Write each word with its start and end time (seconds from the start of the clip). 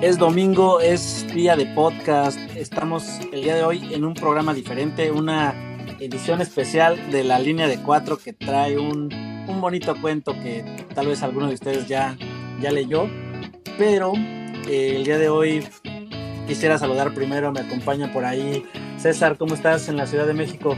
Es 0.00 0.16
domingo, 0.16 0.80
es 0.80 1.26
día 1.34 1.56
de 1.56 1.66
podcast. 1.66 2.38
Estamos 2.56 3.06
el 3.32 3.42
día 3.42 3.54
de 3.54 3.64
hoy 3.64 3.92
en 3.92 4.06
un 4.06 4.14
programa 4.14 4.54
diferente, 4.54 5.10
una 5.10 5.54
edición 5.98 6.40
especial 6.40 7.10
de 7.10 7.22
la 7.22 7.38
línea 7.38 7.68
de 7.68 7.82
cuatro 7.82 8.16
que 8.16 8.32
trae 8.32 8.78
un, 8.78 9.12
un 9.46 9.60
bonito 9.60 9.94
cuento 10.00 10.32
que 10.32 10.64
tal 10.94 11.08
vez 11.08 11.22
alguno 11.22 11.48
de 11.48 11.54
ustedes 11.54 11.86
ya, 11.86 12.16
ya 12.62 12.72
leyó. 12.72 13.10
Pero 13.76 14.14
eh, 14.66 14.94
el 14.96 15.04
día 15.04 15.18
de 15.18 15.28
hoy 15.28 15.68
quisiera 16.46 16.78
saludar 16.78 17.12
primero, 17.12 17.52
me 17.52 17.60
acompaña 17.60 18.10
por 18.10 18.24
ahí 18.24 18.64
César, 18.96 19.36
¿cómo 19.36 19.54
estás 19.54 19.90
en 19.90 19.98
la 19.98 20.06
Ciudad 20.06 20.26
de 20.26 20.32
México? 20.32 20.76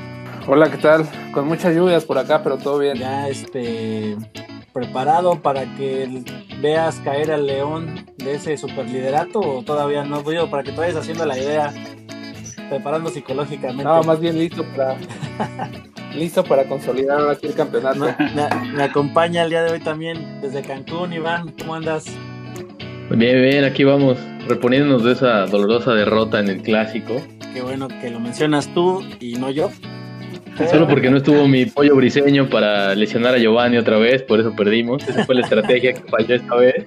Hola, 0.48 0.68
¿qué 0.68 0.78
tal? 0.78 1.08
Con 1.32 1.46
muchas 1.46 1.76
lluvias 1.76 2.04
por 2.04 2.18
acá, 2.18 2.42
pero 2.42 2.58
todo 2.58 2.80
bien. 2.80 2.98
Ya 2.98 3.28
este 3.28 4.16
preparado 4.72 5.40
para 5.40 5.64
que 5.76 6.24
veas 6.62 7.00
caer 7.00 7.32
al 7.32 7.46
león 7.46 8.06
de 8.16 8.36
ese 8.36 8.56
superliderato 8.56 9.40
o 9.40 9.62
todavía 9.64 10.04
no 10.04 10.22
digo 10.22 10.48
para 10.48 10.62
que 10.62 10.70
te 10.70 10.78
vayas 10.78 10.96
haciendo 10.96 11.26
la 11.26 11.36
idea 11.36 11.74
preparando 12.70 13.10
psicológicamente. 13.10 13.84
No 13.84 14.02
más 14.04 14.20
bien 14.20 14.38
listo 14.38 14.64
para 14.76 14.96
listo 16.14 16.44
para 16.44 16.64
consolidar 16.64 17.28
aquí 17.28 17.48
el 17.48 17.54
campeonato. 17.54 17.98
Me, 17.98 18.72
me, 18.74 18.82
acompaña 18.84 19.42
el 19.42 19.50
día 19.50 19.64
de 19.64 19.72
hoy 19.72 19.80
también 19.80 20.40
desde 20.40 20.62
Cancún 20.62 21.12
Iván 21.12 21.52
cómo 21.58 21.74
andas 21.74 22.04
bien 23.10 23.42
bien 23.42 23.64
aquí 23.64 23.84
vamos 23.84 24.16
reponiéndonos 24.46 25.04
de 25.04 25.12
esa 25.12 25.46
dolorosa 25.46 25.92
derrota 25.94 26.38
en 26.38 26.48
el 26.48 26.62
clásico. 26.62 27.16
Qué 27.52 27.60
bueno 27.60 27.88
que 27.88 28.08
lo 28.08 28.20
mencionas 28.20 28.72
tú 28.72 29.04
y 29.20 29.34
no 29.34 29.50
yo 29.50 29.70
Solo 30.70 30.86
porque 30.86 31.10
no 31.10 31.16
estuvo 31.16 31.48
mi 31.48 31.66
pollo 31.66 31.96
briseño 31.96 32.48
para 32.48 32.94
lesionar 32.94 33.34
a 33.34 33.38
Giovanni 33.38 33.78
otra 33.78 33.98
vez, 33.98 34.22
por 34.22 34.40
eso 34.40 34.54
perdimos. 34.54 35.06
Esa 35.08 35.24
fue 35.24 35.34
la 35.34 35.42
estrategia 35.42 35.94
que 35.94 36.00
falló 36.02 36.34
esta 36.34 36.56
vez. 36.56 36.86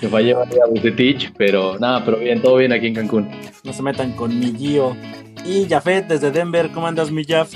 Que 0.00 0.08
falló 0.08 0.42
a 0.42 0.46
Bucetich, 0.68 1.32
pero 1.38 1.78
nada, 1.78 2.04
pero 2.04 2.18
bien, 2.18 2.42
todo 2.42 2.56
bien 2.56 2.72
aquí 2.72 2.88
en 2.88 2.94
Cancún. 2.94 3.30
No 3.64 3.72
se 3.72 3.82
metan 3.82 4.12
con 4.12 4.38
mi 4.38 4.52
Gio. 4.52 4.94
Y 5.46 5.66
Jafet 5.66 6.06
desde 6.06 6.30
Denver, 6.30 6.70
¿cómo 6.70 6.86
andas, 6.86 7.10
mi 7.10 7.24
Jaf? 7.24 7.54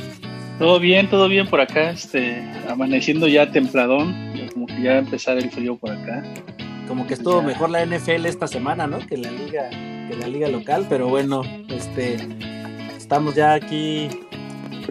Todo 0.58 0.78
bien, 0.78 1.08
todo 1.08 1.28
bien 1.28 1.46
por 1.46 1.60
acá, 1.60 1.90
este, 1.90 2.42
amaneciendo 2.68 3.26
ya 3.26 3.50
templadón, 3.50 4.14
como 4.52 4.66
que 4.66 4.82
ya 4.82 4.98
empezar 4.98 5.38
el 5.38 5.50
frío 5.50 5.76
por 5.76 5.90
acá. 5.90 6.22
Como 6.86 7.06
que 7.06 7.14
estuvo 7.14 7.42
mejor 7.42 7.70
la 7.70 7.84
NFL 7.84 8.26
esta 8.26 8.46
semana, 8.46 8.86
¿no? 8.86 8.98
Que 9.06 9.16
la 9.16 9.30
liga, 9.30 9.70
que 9.70 10.16
la 10.18 10.26
liga 10.28 10.48
local, 10.48 10.86
pero 10.88 11.08
bueno, 11.08 11.42
este, 11.68 12.16
estamos 12.96 13.34
ya 13.34 13.54
aquí 13.54 14.08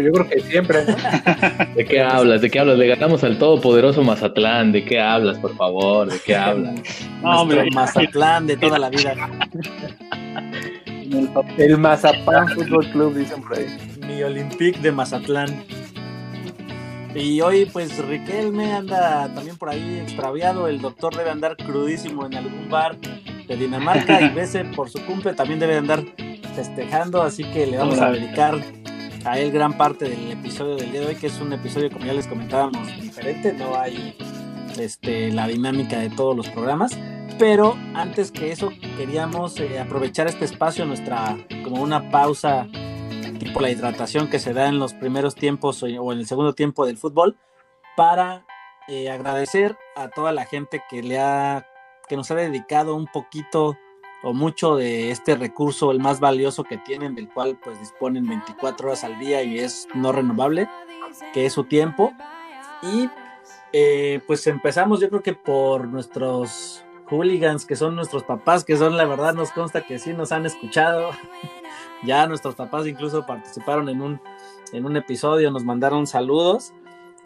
yo 0.04 0.12
creo 0.12 0.30
que 0.30 0.40
siempre, 0.42 0.86
¿no? 0.86 0.96
¿De 1.76 1.86
qué 1.86 2.02
hablas? 2.02 2.42
¿De 2.42 2.50
qué 2.50 2.60
hablas? 2.60 2.78
Le 2.78 2.88
ganamos 2.88 3.24
al 3.24 3.38
todopoderoso 3.38 4.04
Mazatlán. 4.04 4.72
¿De 4.72 4.84
qué 4.86 5.00
hablas, 5.00 5.38
por 5.40 5.56
favor? 5.56 6.12
¿De 6.12 6.20
qué 6.20 6.36
hablas? 6.36 6.80
No, 7.22 7.42
hombre, 7.42 7.70
Mazatlán 7.72 8.48
de 8.48 8.56
toda 8.56 8.80
la 8.80 8.90
vida. 8.90 9.14
El 11.58 11.78
Mazapán 11.78 12.48
Fútbol 12.50 12.86
Club, 12.92 13.16
dicen 13.16 13.42
por 13.42 13.58
ahí. 13.58 13.66
Mi 14.08 14.22
Olympique 14.22 14.80
de 14.80 14.92
Mazatlán. 14.92 15.66
Y 17.16 17.42
hoy, 17.42 17.66
pues 17.66 17.98
Riquelme 17.98 18.72
anda 18.74 19.28
también 19.34 19.58
por 19.58 19.70
ahí 19.70 20.00
extraviado. 20.04 20.68
El 20.68 20.80
doctor 20.80 21.16
debe 21.16 21.32
andar 21.32 21.58
crudísimo 21.58 22.26
en 22.28 22.36
algún 22.36 22.70
bar 22.70 22.96
de 23.48 23.56
Dinamarca. 23.56 24.22
y 24.22 24.30
Bese, 24.30 24.64
por 24.66 24.90
su 24.90 25.04
cumple, 25.06 25.34
también 25.34 25.60
debe 25.60 25.78
andar 25.78 26.04
festejando. 26.56 27.24
Así 27.24 27.44
que 27.46 27.66
le 27.66 27.78
vamos 27.78 28.00
a 28.00 28.12
dedicar 28.12 28.60
a 29.26 29.40
él 29.40 29.52
gran 29.52 29.78
parte 29.78 30.10
del 30.10 30.32
episodio 30.32 30.76
del 30.76 30.92
día 30.92 31.02
de 31.02 31.08
hoy, 31.08 31.16
que 31.16 31.28
es 31.28 31.40
un 31.40 31.54
episodio, 31.54 31.92
como 31.92 32.06
ya 32.06 32.14
les 32.14 32.28
comentábamos, 32.28 32.88
diferente, 33.02 33.54
no 33.54 33.76
hay 33.76 34.16
este, 34.78 35.32
la 35.32 35.48
dinámica 35.48 36.00
de 36.00 36.10
todos 36.10 36.36
los 36.36 36.50
programas, 36.50 36.98
pero 37.38 37.78
antes 37.94 38.32
que 38.32 38.52
eso 38.52 38.70
queríamos 38.98 39.60
eh, 39.60 39.80
aprovechar 39.80 40.28
este 40.28 40.46
espacio, 40.46 40.86
nuestra, 40.86 41.38
como 41.64 41.82
una 41.82 42.10
pausa 42.10 42.68
tipo 43.40 43.62
la 43.62 43.72
hidratación 43.72 44.30
que 44.30 44.38
se 44.38 44.54
da 44.54 44.68
en 44.68 44.78
los 44.78 44.94
primeros 44.94 45.34
tiempos 45.34 45.82
o 45.82 45.88
en 45.88 46.20
el 46.20 46.28
segundo 46.28 46.54
tiempo 46.54 46.86
del 46.86 46.98
fútbol, 46.98 47.38
para 47.96 48.46
eh, 48.88 49.10
agradecer 49.10 49.78
a 49.96 50.10
toda 50.10 50.32
la 50.32 50.46
gente 50.46 50.84
que 50.90 51.02
le 51.02 51.20
ha, 51.20 51.66
que 52.08 52.16
nos 52.16 52.30
ha 52.32 52.36
dedicado 52.36 52.96
un 52.96 53.08
poquito 53.08 53.78
o 54.22 54.34
mucho 54.34 54.76
de 54.76 55.12
este 55.12 55.36
recurso, 55.36 55.92
el 55.92 56.00
más 56.00 56.20
valioso 56.20 56.64
que 56.64 56.78
tienen, 56.78 57.16
del 57.16 57.30
cual 57.30 57.58
pues 57.64 57.80
disponen 57.80 58.28
24 58.28 58.88
horas 58.88 59.04
al 59.04 59.18
día 59.20 59.44
y 59.44 59.60
es 59.60 59.88
no 59.94 60.12
renovable, 60.12 60.70
que 61.34 61.46
es 61.46 61.54
su 61.54 61.64
tiempo. 61.64 62.14
Y 62.82 63.10
eh, 63.72 64.20
pues 64.28 64.46
empezamos 64.48 65.00
yo 65.00 65.10
creo 65.10 65.22
que 65.22 65.34
por 65.34 65.88
nuestros 65.88 66.84
hooligans, 67.10 67.66
que 67.66 67.76
son 67.76 67.96
nuestros 67.96 68.24
papás, 68.24 68.64
que 68.64 68.78
son 68.78 68.98
la 68.98 69.06
verdad 69.06 69.34
nos 69.34 69.52
consta 69.52 69.82
que 69.82 70.00
sí 70.00 70.14
nos 70.14 70.32
han 70.32 70.46
escuchado. 70.46 71.12
ya 72.04 72.28
nuestros 72.28 72.56
papás 72.56 72.88
incluso 72.88 73.26
participaron 73.26 73.90
en 73.90 74.02
un, 74.02 74.22
en 74.74 74.86
un 74.86 74.98
episodio, 74.98 75.52
nos 75.52 75.64
mandaron 75.64 76.08
saludos. 76.08 76.74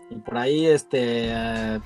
Y 0.10 0.16
por 0.16 0.38
ahí, 0.38 0.66
este... 0.66 1.30
Eh, 1.32 1.80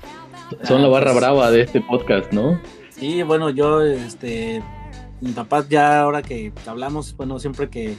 son 0.64 0.82
la 0.82 0.88
barra 0.88 1.12
pues, 1.12 1.16
brava 1.16 1.50
de 1.50 1.62
este 1.62 1.80
podcast, 1.80 2.32
¿no? 2.32 2.60
Sí, 2.98 3.22
bueno, 3.22 3.50
yo, 3.50 3.82
este, 3.82 4.62
mi 5.20 5.32
papá 5.32 5.64
ya 5.68 6.00
ahora 6.00 6.22
que 6.22 6.52
hablamos, 6.66 7.16
bueno, 7.16 7.38
siempre 7.38 7.70
que 7.70 7.96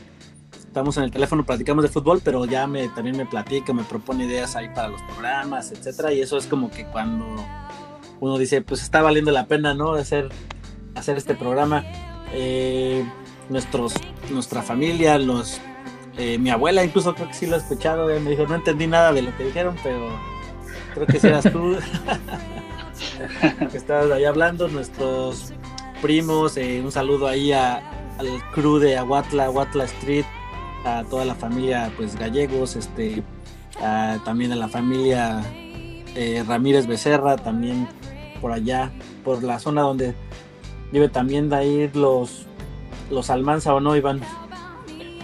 estamos 0.52 0.98
en 0.98 1.04
el 1.04 1.12
teléfono 1.12 1.46
platicamos 1.46 1.84
de 1.84 1.90
fútbol, 1.90 2.22
pero 2.24 2.46
ya 2.46 2.68
me, 2.68 2.90
también 2.90 3.16
me 3.16 3.26
platica, 3.26 3.74
me 3.74 3.84
propone 3.84 4.26
ideas 4.26 4.56
ahí 4.56 4.70
para 4.70 4.90
los 4.90 5.02
programas, 5.04 5.72
etcétera, 5.72 6.12
y 6.14 6.22
eso 6.22 6.38
es 6.38 6.48
como 6.48 6.70
que 6.70 6.86
cuando 6.86 7.26
uno 8.20 8.38
dice, 8.38 8.62
pues 8.62 8.84
está 8.84 9.02
valiendo 9.02 9.32
la 9.32 9.48
pena, 9.48 9.74
¿no? 9.74 9.94
Hacer, 9.94 10.30
hacer 10.96 11.18
este 11.18 11.34
programa. 11.34 11.86
Eh, 12.34 13.04
nuestros, 13.50 13.94
nuestra 14.30 14.62
familia, 14.62 15.18
los, 15.18 15.60
eh, 16.18 16.38
mi 16.38 16.50
abuela 16.50 16.84
incluso 16.84 17.16
creo 17.16 17.28
que 17.28 17.34
sí 17.34 17.48
lo 17.48 17.56
ha 17.56 17.60
escuchado, 17.60 18.08
me 18.08 18.30
dijo, 18.30 18.46
no 18.46 18.56
entendí 18.56 18.86
nada 18.86 19.12
de 19.12 19.22
lo 19.22 19.36
que 19.38 19.46
dijeron, 19.46 19.76
pero 19.82 20.10
creo 20.94 21.08
que 21.08 21.20
si 21.20 21.28
eras 21.28 21.52
tú 21.52 21.78
que 23.72 23.78
estabas 23.78 24.12
ahí 24.12 24.26
hablando, 24.26 24.68
nuestros 24.68 25.54
primos, 26.02 26.58
eh, 26.58 26.82
un 26.84 26.92
saludo 26.92 27.28
ahí 27.28 27.52
al 27.52 27.82
crew 28.54 28.80
de 28.80 28.98
Aguatla, 28.98 29.46
Aguatla 29.46 29.86
Street, 29.86 30.26
a 30.86 31.04
toda 31.10 31.26
la 31.26 31.36
familia 31.36 31.92
pues 31.98 32.16
gallegos, 32.18 32.76
este, 32.76 33.22
también 34.26 34.52
a 34.52 34.56
la 34.56 34.68
familia 34.68 35.42
eh, 36.16 36.44
Ramírez 36.48 36.88
Becerra, 36.88 37.38
también 37.38 37.88
por 38.42 38.52
allá, 38.52 38.92
por 39.24 39.44
la 39.44 39.60
zona 39.60 39.82
donde 39.82 40.14
vive 40.92 41.10
también 41.10 41.50
de 41.50 41.56
ahí 41.56 41.92
los, 41.94 42.46
los 43.12 43.30
Almanza 43.30 43.74
o 43.74 43.80
no, 43.80 43.96
Iván. 43.96 44.22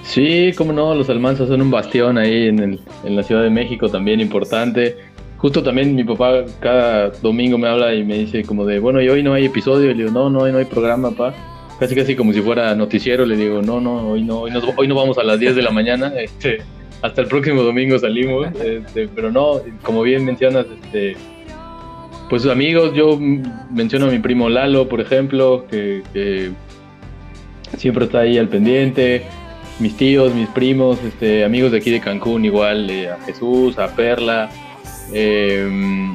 Sí, 0.03 0.53
como 0.55 0.71
no, 0.71 0.93
los 0.93 1.09
Almanza 1.09 1.47
son 1.47 1.61
un 1.61 1.71
bastión 1.71 2.17
ahí 2.17 2.47
en, 2.47 2.59
el, 2.59 2.79
en 3.03 3.15
la 3.15 3.23
Ciudad 3.23 3.41
de 3.41 3.49
México 3.49 3.89
también 3.89 4.21
importante 4.21 4.95
justo 5.37 5.61
también 5.63 5.95
mi 5.95 6.03
papá 6.03 6.45
cada 6.59 7.09
domingo 7.09 7.57
me 7.57 7.67
habla 7.67 7.93
y 7.93 8.03
me 8.03 8.17
dice 8.19 8.43
como 8.43 8.65
de, 8.65 8.79
bueno, 8.79 9.01
y 9.01 9.09
hoy 9.09 9.23
no 9.23 9.33
hay 9.33 9.45
episodio, 9.45 9.87
le 9.87 10.03
digo, 10.03 10.11
no, 10.11 10.29
no, 10.29 10.47
no 10.47 10.57
hay 10.57 10.65
programa, 10.65 11.11
papá. 11.11 11.33
Casi 11.79 11.93
casi 11.93 12.15
como 12.15 12.31
si 12.31 12.41
fuera 12.41 12.73
noticiero, 12.73 13.25
le 13.25 13.35
digo, 13.35 13.61
no, 13.61 13.81
no, 13.81 14.11
hoy 14.11 14.23
no, 14.23 14.41
hoy 14.41 14.51
no, 14.51 14.61
hoy 14.77 14.87
no 14.87 14.95
vamos 14.95 15.17
a 15.17 15.23
las 15.23 15.39
10 15.39 15.57
de 15.57 15.61
la 15.61 15.71
mañana, 15.71 16.13
este, 16.17 16.59
hasta 17.01 17.21
el 17.21 17.27
próximo 17.27 17.63
domingo 17.63 17.99
salimos, 17.99 18.47
este, 18.63 19.07
pero 19.09 19.31
no, 19.31 19.61
como 19.83 20.01
bien 20.01 20.23
mencionas, 20.23 20.65
este, 20.83 21.17
pues 22.29 22.45
amigos, 22.47 22.93
yo 22.95 23.19
menciono 23.69 24.07
a 24.07 24.09
mi 24.09 24.19
primo 24.19 24.49
Lalo, 24.49 24.87
por 24.87 25.01
ejemplo, 25.01 25.65
que, 25.69 26.53
siempre 27.77 28.05
está 28.05 28.19
ahí 28.19 28.37
al 28.37 28.47
pendiente, 28.47 29.23
mis 29.79 29.97
tíos, 29.97 30.33
mis 30.33 30.47
primos, 30.47 30.97
este, 31.03 31.43
amigos 31.43 31.73
de 31.73 31.79
aquí 31.79 31.91
de 31.91 31.99
Cancún, 31.99 32.45
igual, 32.45 32.89
eh, 32.89 33.09
a 33.09 33.17
Jesús, 33.25 33.77
a 33.77 33.93
Perla, 33.95 34.49
eh, 35.13 36.11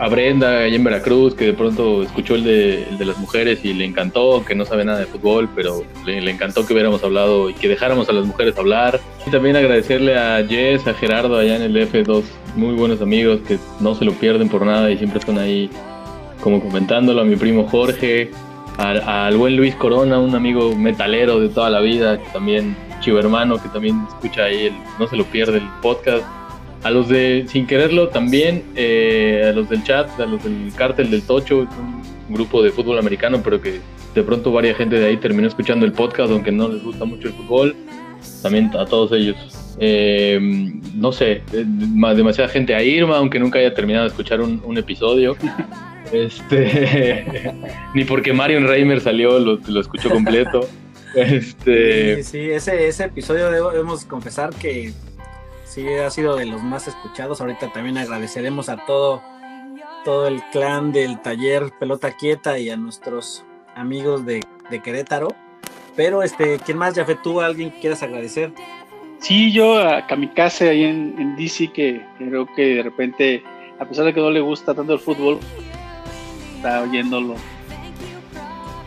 a 0.00 0.08
Brenda 0.08 0.60
allá 0.60 0.74
en 0.74 0.82
Veracruz, 0.82 1.34
que 1.34 1.44
de 1.44 1.52
pronto 1.52 2.02
escuchó 2.02 2.34
el 2.34 2.44
de, 2.44 2.84
el 2.84 2.96
de, 2.96 3.04
las 3.04 3.18
mujeres 3.18 3.62
y 3.64 3.74
le 3.74 3.84
encantó, 3.84 4.42
que 4.46 4.54
no 4.54 4.64
sabe 4.64 4.82
nada 4.84 4.98
de 4.98 5.04
fútbol, 5.04 5.48
pero 5.54 5.84
le, 6.06 6.18
encantó 6.30 6.66
que 6.66 6.72
hubiéramos 6.72 7.04
hablado 7.04 7.50
y 7.50 7.54
que 7.54 7.68
dejáramos 7.68 8.08
a 8.08 8.12
las 8.12 8.24
mujeres 8.24 8.56
hablar. 8.56 8.98
Y 9.26 9.30
también 9.30 9.56
agradecerle 9.56 10.18
a 10.18 10.42
Jess, 10.46 10.86
a 10.86 10.94
Gerardo 10.94 11.36
allá 11.36 11.56
en 11.56 11.62
el 11.62 11.76
F, 11.76 12.02
dos 12.02 12.24
muy 12.56 12.74
buenos 12.74 13.02
amigos 13.02 13.40
que 13.46 13.58
no 13.78 13.94
se 13.94 14.06
lo 14.06 14.12
pierden 14.12 14.48
por 14.48 14.64
nada 14.64 14.90
y 14.90 14.96
siempre 14.96 15.18
están 15.18 15.38
ahí 15.38 15.70
como 16.42 16.62
comentándolo, 16.62 17.20
a 17.20 17.24
mi 17.24 17.36
primo 17.36 17.68
Jorge, 17.68 18.30
al 18.78 19.36
buen 19.36 19.56
Luis 19.56 19.74
Corona, 19.74 20.18
un 20.18 20.34
amigo 20.34 20.74
metalero 20.74 21.38
de 21.38 21.50
toda 21.50 21.68
la 21.68 21.80
vida, 21.80 22.18
también 22.32 22.74
chivo 23.00 23.18
hermano, 23.18 23.62
que 23.62 23.68
también 23.68 24.02
escucha 24.08 24.44
ahí, 24.44 24.74
no 24.98 25.06
se 25.06 25.16
lo 25.16 25.24
pierde 25.24 25.58
el 25.58 25.68
podcast 25.82 26.24
a 26.82 26.90
los 26.90 27.08
de 27.08 27.44
Sin 27.48 27.66
Quererlo 27.66 28.08
también, 28.08 28.62
eh, 28.74 29.44
a 29.48 29.52
los 29.52 29.68
del 29.68 29.82
chat, 29.84 30.08
a 30.18 30.26
los 30.26 30.42
del 30.42 30.72
Cártel 30.76 31.10
del 31.10 31.22
Tocho, 31.22 31.60
un 31.60 32.34
grupo 32.34 32.62
de 32.62 32.70
fútbol 32.70 32.98
americano, 32.98 33.40
pero 33.42 33.60
que 33.60 33.80
de 34.14 34.22
pronto 34.22 34.52
varias 34.52 34.76
gente 34.76 34.98
de 34.98 35.06
ahí 35.06 35.16
terminó 35.16 35.46
escuchando 35.46 35.84
el 35.86 35.92
podcast, 35.92 36.30
aunque 36.32 36.52
no 36.52 36.68
les 36.68 36.82
gusta 36.82 37.04
mucho 37.04 37.28
el 37.28 37.34
fútbol. 37.34 37.76
También 38.42 38.70
a 38.76 38.84
todos 38.84 39.12
ellos. 39.12 39.36
Eh, 39.78 40.38
no 40.94 41.12
sé, 41.12 41.42
eh, 41.52 41.64
demasiada 41.64 42.48
gente 42.48 42.74
a 42.74 42.82
Irma, 42.82 43.16
aunque 43.16 43.38
nunca 43.38 43.58
haya 43.58 43.72
terminado 43.72 44.04
de 44.04 44.10
escuchar 44.10 44.40
un, 44.40 44.78
episodio. 44.78 45.36
Este, 46.12 47.52
ni 47.94 48.02
porque 48.02 48.32
Marion 48.32 48.66
Reimer 48.66 49.00
salió, 49.00 49.38
lo, 49.38 49.60
lo 49.68 49.80
escuchó 49.80 50.10
completo. 50.10 50.66
Este... 51.14 52.22
Sí, 52.22 52.30
sí, 52.30 52.50
ese, 52.50 52.88
ese 52.88 53.04
episodio 53.04 53.50
debemos 53.50 54.04
confesar 54.04 54.50
que 54.50 54.92
sí 55.70 55.86
ha 55.88 56.10
sido 56.10 56.36
de 56.36 56.46
los 56.46 56.62
más 56.62 56.88
escuchados. 56.88 57.40
Ahorita 57.40 57.72
también 57.72 57.96
agradeceremos 57.96 58.68
a 58.68 58.84
todo, 58.84 59.22
todo 60.04 60.26
el 60.26 60.42
clan 60.52 60.92
del 60.92 61.20
taller 61.22 61.70
Pelota 61.78 62.12
Quieta 62.12 62.58
y 62.58 62.70
a 62.70 62.76
nuestros 62.76 63.44
amigos 63.74 64.26
de, 64.26 64.44
de 64.70 64.82
Querétaro. 64.82 65.28
Pero, 65.96 66.22
este, 66.22 66.58
¿quién 66.58 66.78
más, 66.78 66.94
Jafet? 66.94 67.22
¿Tú 67.22 67.40
alguien 67.40 67.70
que 67.70 67.80
quieras 67.80 68.02
agradecer? 68.02 68.52
Sí, 69.20 69.52
yo 69.52 69.78
a 69.78 70.06
Kamikaze 70.06 70.70
ahí 70.70 70.84
en, 70.84 71.36
DC, 71.36 71.72
que, 71.72 72.04
creo 72.16 72.46
que 72.56 72.76
de 72.76 72.82
repente, 72.82 73.44
a 73.78 73.84
pesar 73.84 74.06
de 74.06 74.14
que 74.14 74.20
no 74.20 74.30
le 74.30 74.40
gusta 74.40 74.74
tanto 74.74 74.94
el 74.94 74.98
fútbol, 74.98 75.38
está 76.56 76.82
oyéndolo 76.82 77.34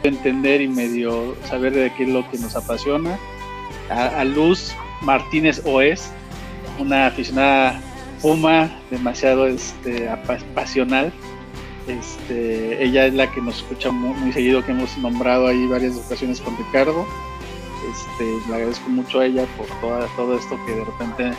entender 0.01 0.61
y 0.61 0.67
medio 0.67 1.35
saber 1.45 1.73
de 1.73 1.93
qué 1.93 2.03
es 2.03 2.09
lo 2.09 2.27
que 2.29 2.37
nos 2.39 2.55
apasiona. 2.55 3.17
A, 3.89 4.23
Luz 4.23 4.73
Martínez 5.01 5.61
Oes, 5.65 6.11
una 6.79 7.07
aficionada 7.07 7.79
Puma, 8.21 8.71
demasiado 8.89 9.47
este, 9.47 10.09
pasional. 10.55 11.11
Este, 11.87 12.81
ella 12.81 13.07
es 13.07 13.13
la 13.13 13.29
que 13.29 13.41
nos 13.41 13.57
escucha 13.57 13.91
muy, 13.91 14.31
seguido, 14.31 14.63
que 14.65 14.71
hemos 14.71 14.97
nombrado 14.97 15.47
ahí 15.47 15.67
varias 15.67 15.97
ocasiones 15.97 16.39
con 16.39 16.55
Ricardo. 16.57 17.05
Este, 17.91 18.47
le 18.47 18.55
agradezco 18.55 18.89
mucho 18.89 19.19
a 19.19 19.25
ella 19.25 19.45
por 19.57 19.67
toda, 19.81 20.07
todo 20.15 20.37
esto 20.37 20.57
que 20.65 20.73
de 20.73 20.85
repente 20.85 21.31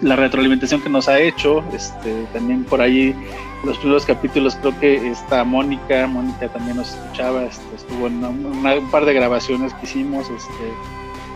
la 0.00 0.16
retroalimentación 0.16 0.80
que 0.80 0.88
nos 0.88 1.08
ha 1.08 1.20
hecho, 1.20 1.62
este, 1.72 2.24
también 2.32 2.64
por 2.64 2.80
ahí 2.80 3.14
los 3.64 3.78
primeros 3.78 4.04
capítulos 4.04 4.56
creo 4.56 4.78
que 4.80 5.10
está 5.10 5.44
Mónica, 5.44 6.06
Mónica 6.06 6.48
también 6.48 6.76
nos 6.76 6.94
escuchaba, 6.94 7.44
este, 7.44 7.76
estuvo 7.76 8.06
en 8.06 8.24
un 8.24 8.90
par 8.90 9.04
de 9.04 9.12
grabaciones 9.12 9.74
que 9.74 9.86
hicimos, 9.86 10.30
este, 10.30 10.72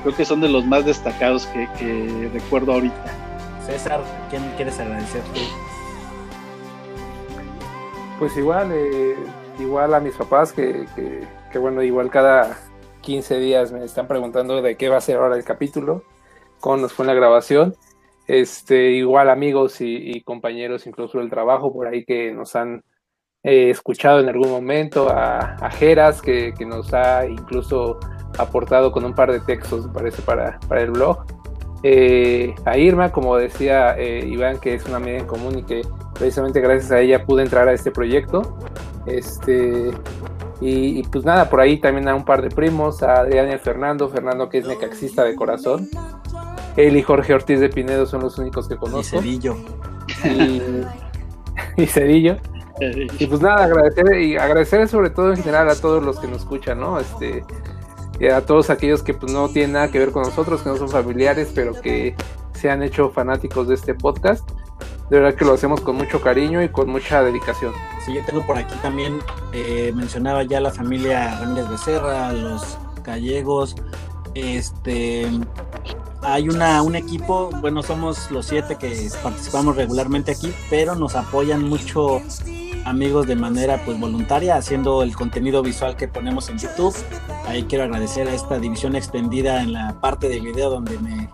creo 0.02 0.16
que 0.16 0.24
son 0.24 0.40
de 0.40 0.48
los 0.48 0.64
más 0.64 0.84
destacados 0.84 1.46
que, 1.46 2.30
recuerdo 2.32 2.72
ahorita. 2.72 3.25
César, 3.66 4.00
¿quién 4.30 4.42
quieres 4.56 4.78
agradecer 4.78 5.22
Pues 8.18 8.36
igual, 8.36 8.70
eh, 8.72 9.16
igual 9.58 9.94
a 9.94 10.00
mis 10.00 10.14
papás 10.14 10.52
que, 10.52 10.86
que 11.52 11.58
bueno, 11.58 11.82
igual 11.82 12.10
cada 12.10 12.56
15 13.02 13.38
días 13.38 13.72
me 13.72 13.84
están 13.84 14.06
preguntando 14.06 14.62
de 14.62 14.76
qué 14.76 14.88
va 14.88 14.96
a 14.96 15.00
ser 15.00 15.16
ahora 15.16 15.36
el 15.36 15.44
capítulo, 15.44 16.02
cómo 16.60 16.78
nos 16.78 16.92
fue 16.92 17.04
en 17.04 17.08
la 17.08 17.14
grabación 17.14 17.74
este, 18.26 18.90
igual 18.90 19.30
amigos 19.30 19.80
y, 19.80 20.20
compañeros 20.22 20.86
incluso 20.86 21.18
del 21.18 21.30
trabajo 21.30 21.72
por 21.72 21.86
ahí 21.86 22.04
que 22.04 22.32
nos 22.32 22.56
han 22.56 22.82
eh, 23.42 23.70
escuchado 23.70 24.20
en 24.20 24.28
algún 24.28 24.50
momento, 24.50 25.08
a, 25.08 25.70
Geras 25.70 26.20
que, 26.20 26.52
nos 26.66 26.92
ha 26.92 27.26
incluso 27.26 27.98
aportado 28.38 28.90
con 28.90 29.04
un 29.04 29.14
par 29.14 29.30
de 29.30 29.40
textos, 29.40 29.86
me 29.86 29.92
parece, 29.92 30.22
para, 30.22 30.58
para 30.68 30.82
el 30.82 30.90
blog. 30.90 31.24
Eh, 31.88 32.52
a 32.64 32.76
Irma, 32.76 33.12
como 33.12 33.36
decía 33.36 33.96
eh, 33.96 34.26
Iván, 34.26 34.58
que 34.58 34.74
es 34.74 34.84
una 34.86 34.96
amiga 34.96 35.18
en 35.18 35.26
común 35.26 35.60
y 35.60 35.62
que 35.62 35.82
precisamente 36.14 36.60
gracias 36.60 36.90
a 36.90 36.98
ella 36.98 37.24
pude 37.24 37.44
entrar 37.44 37.68
a 37.68 37.72
este 37.72 37.92
proyecto. 37.92 38.58
Este, 39.06 39.92
y, 40.60 41.04
pues 41.04 41.24
nada, 41.24 41.48
por 41.48 41.60
ahí 41.60 41.78
también 41.78 42.08
a 42.08 42.16
un 42.16 42.24
par 42.24 42.42
de 42.42 42.48
primos, 42.48 43.04
a 43.04 43.20
Adrián 43.20 43.48
y 43.50 43.52
a 43.52 43.58
Fernando, 43.60 44.08
Fernando 44.08 44.48
que 44.48 44.58
es 44.58 44.66
necaxista 44.66 45.22
de 45.22 45.36
corazón, 45.36 45.88
él 46.76 46.96
y 46.96 47.02
Jorge 47.02 47.34
Ortiz 47.34 47.60
de 47.60 47.68
Pinedo 47.68 48.04
son 48.04 48.22
los 48.22 48.36
únicos 48.36 48.66
que 48.66 48.74
conozco. 48.74 49.18
Y 49.18 49.20
Cedillo. 49.20 49.56
Y, 51.76 51.86
Cedillo. 51.86 52.36
Y 53.16 53.26
pues 53.26 53.40
nada, 53.40 53.62
agradecer 53.62 54.20
y 54.20 54.36
agradecer 54.36 54.88
sobre 54.88 55.10
todo 55.10 55.30
en 55.30 55.36
general 55.36 55.70
a 55.70 55.76
todos 55.76 56.02
los 56.02 56.18
que 56.18 56.26
nos 56.26 56.38
escuchan, 56.38 56.80
¿no? 56.80 56.98
Este, 56.98 57.44
a 58.34 58.40
todos 58.40 58.70
aquellos 58.70 59.02
que 59.02 59.14
pues 59.14 59.32
no 59.32 59.48
tienen 59.48 59.72
nada 59.72 59.90
que 59.90 59.98
ver 59.98 60.10
con 60.10 60.22
nosotros, 60.22 60.62
que 60.62 60.68
no 60.68 60.76
son 60.76 60.88
familiares, 60.88 61.50
pero 61.54 61.80
que 61.80 62.14
se 62.54 62.70
han 62.70 62.82
hecho 62.82 63.10
fanáticos 63.10 63.68
de 63.68 63.74
este 63.74 63.94
podcast. 63.94 64.48
De 65.10 65.20
verdad 65.20 65.38
que 65.38 65.44
lo 65.44 65.52
hacemos 65.52 65.80
con 65.80 65.96
mucho 65.96 66.20
cariño 66.20 66.62
y 66.62 66.68
con 66.68 66.88
mucha 66.88 67.22
dedicación. 67.22 67.72
Sí, 68.04 68.14
yo 68.14 68.24
tengo 68.24 68.44
por 68.44 68.58
aquí 68.58 68.74
también, 68.82 69.18
eh, 69.52 69.92
mencionaba 69.94 70.42
ya 70.42 70.60
la 70.60 70.70
familia 70.70 71.38
Ramírez 71.40 71.68
Becerra, 71.68 72.32
los 72.32 72.78
gallegos, 73.04 73.76
este 74.34 75.30
hay 76.22 76.48
una, 76.48 76.82
un 76.82 76.96
equipo, 76.96 77.50
bueno, 77.60 77.82
somos 77.82 78.30
los 78.30 78.46
siete 78.46 78.76
que 78.76 79.08
participamos 79.22 79.76
regularmente 79.76 80.32
aquí, 80.32 80.52
pero 80.68 80.96
nos 80.96 81.14
apoyan 81.14 81.62
mucho 81.62 82.20
amigos 82.86 83.26
de 83.26 83.36
manera 83.36 83.82
pues 83.84 83.98
voluntaria 83.98 84.56
haciendo 84.56 85.02
el 85.02 85.14
contenido 85.14 85.62
visual 85.62 85.96
que 85.96 86.08
ponemos 86.08 86.48
en 86.48 86.58
YouTube. 86.58 86.94
Ahí 87.46 87.64
quiero 87.64 87.84
agradecer 87.84 88.28
a 88.28 88.34
esta 88.34 88.58
división 88.58 88.96
extendida 88.96 89.62
en 89.62 89.72
la 89.72 90.00
parte 90.00 90.28
de 90.28 90.40
video 90.40 90.70
donde 90.70 90.98
me, 91.00 91.28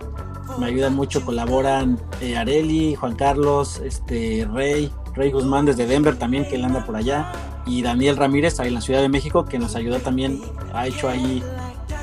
me 0.59 0.67
ayudan 0.67 0.95
mucho, 0.95 1.25
colaboran 1.25 2.01
eh, 2.21 2.37
Areli, 2.37 2.95
Juan 2.95 3.15
Carlos, 3.15 3.81
este 3.85 4.49
Rey, 4.51 4.91
Rey 5.15 5.31
Guzmán 5.31 5.67
desde 5.67 5.87
Denver 5.87 6.17
también 6.17 6.49
que 6.49 6.57
él 6.57 6.65
anda 6.65 6.85
por 6.85 6.97
allá 6.97 7.31
y 7.67 7.83
Daniel 7.83 8.17
Ramírez 8.17 8.59
ahí 8.59 8.69
en 8.69 8.75
la 8.75 8.81
Ciudad 8.81 9.03
de 9.03 9.09
México 9.09 9.45
que 9.45 9.59
nos 9.59 9.77
ayudó 9.77 9.99
también, 10.01 10.41
ha 10.73 10.87
hecho 10.87 11.09
ahí 11.09 11.43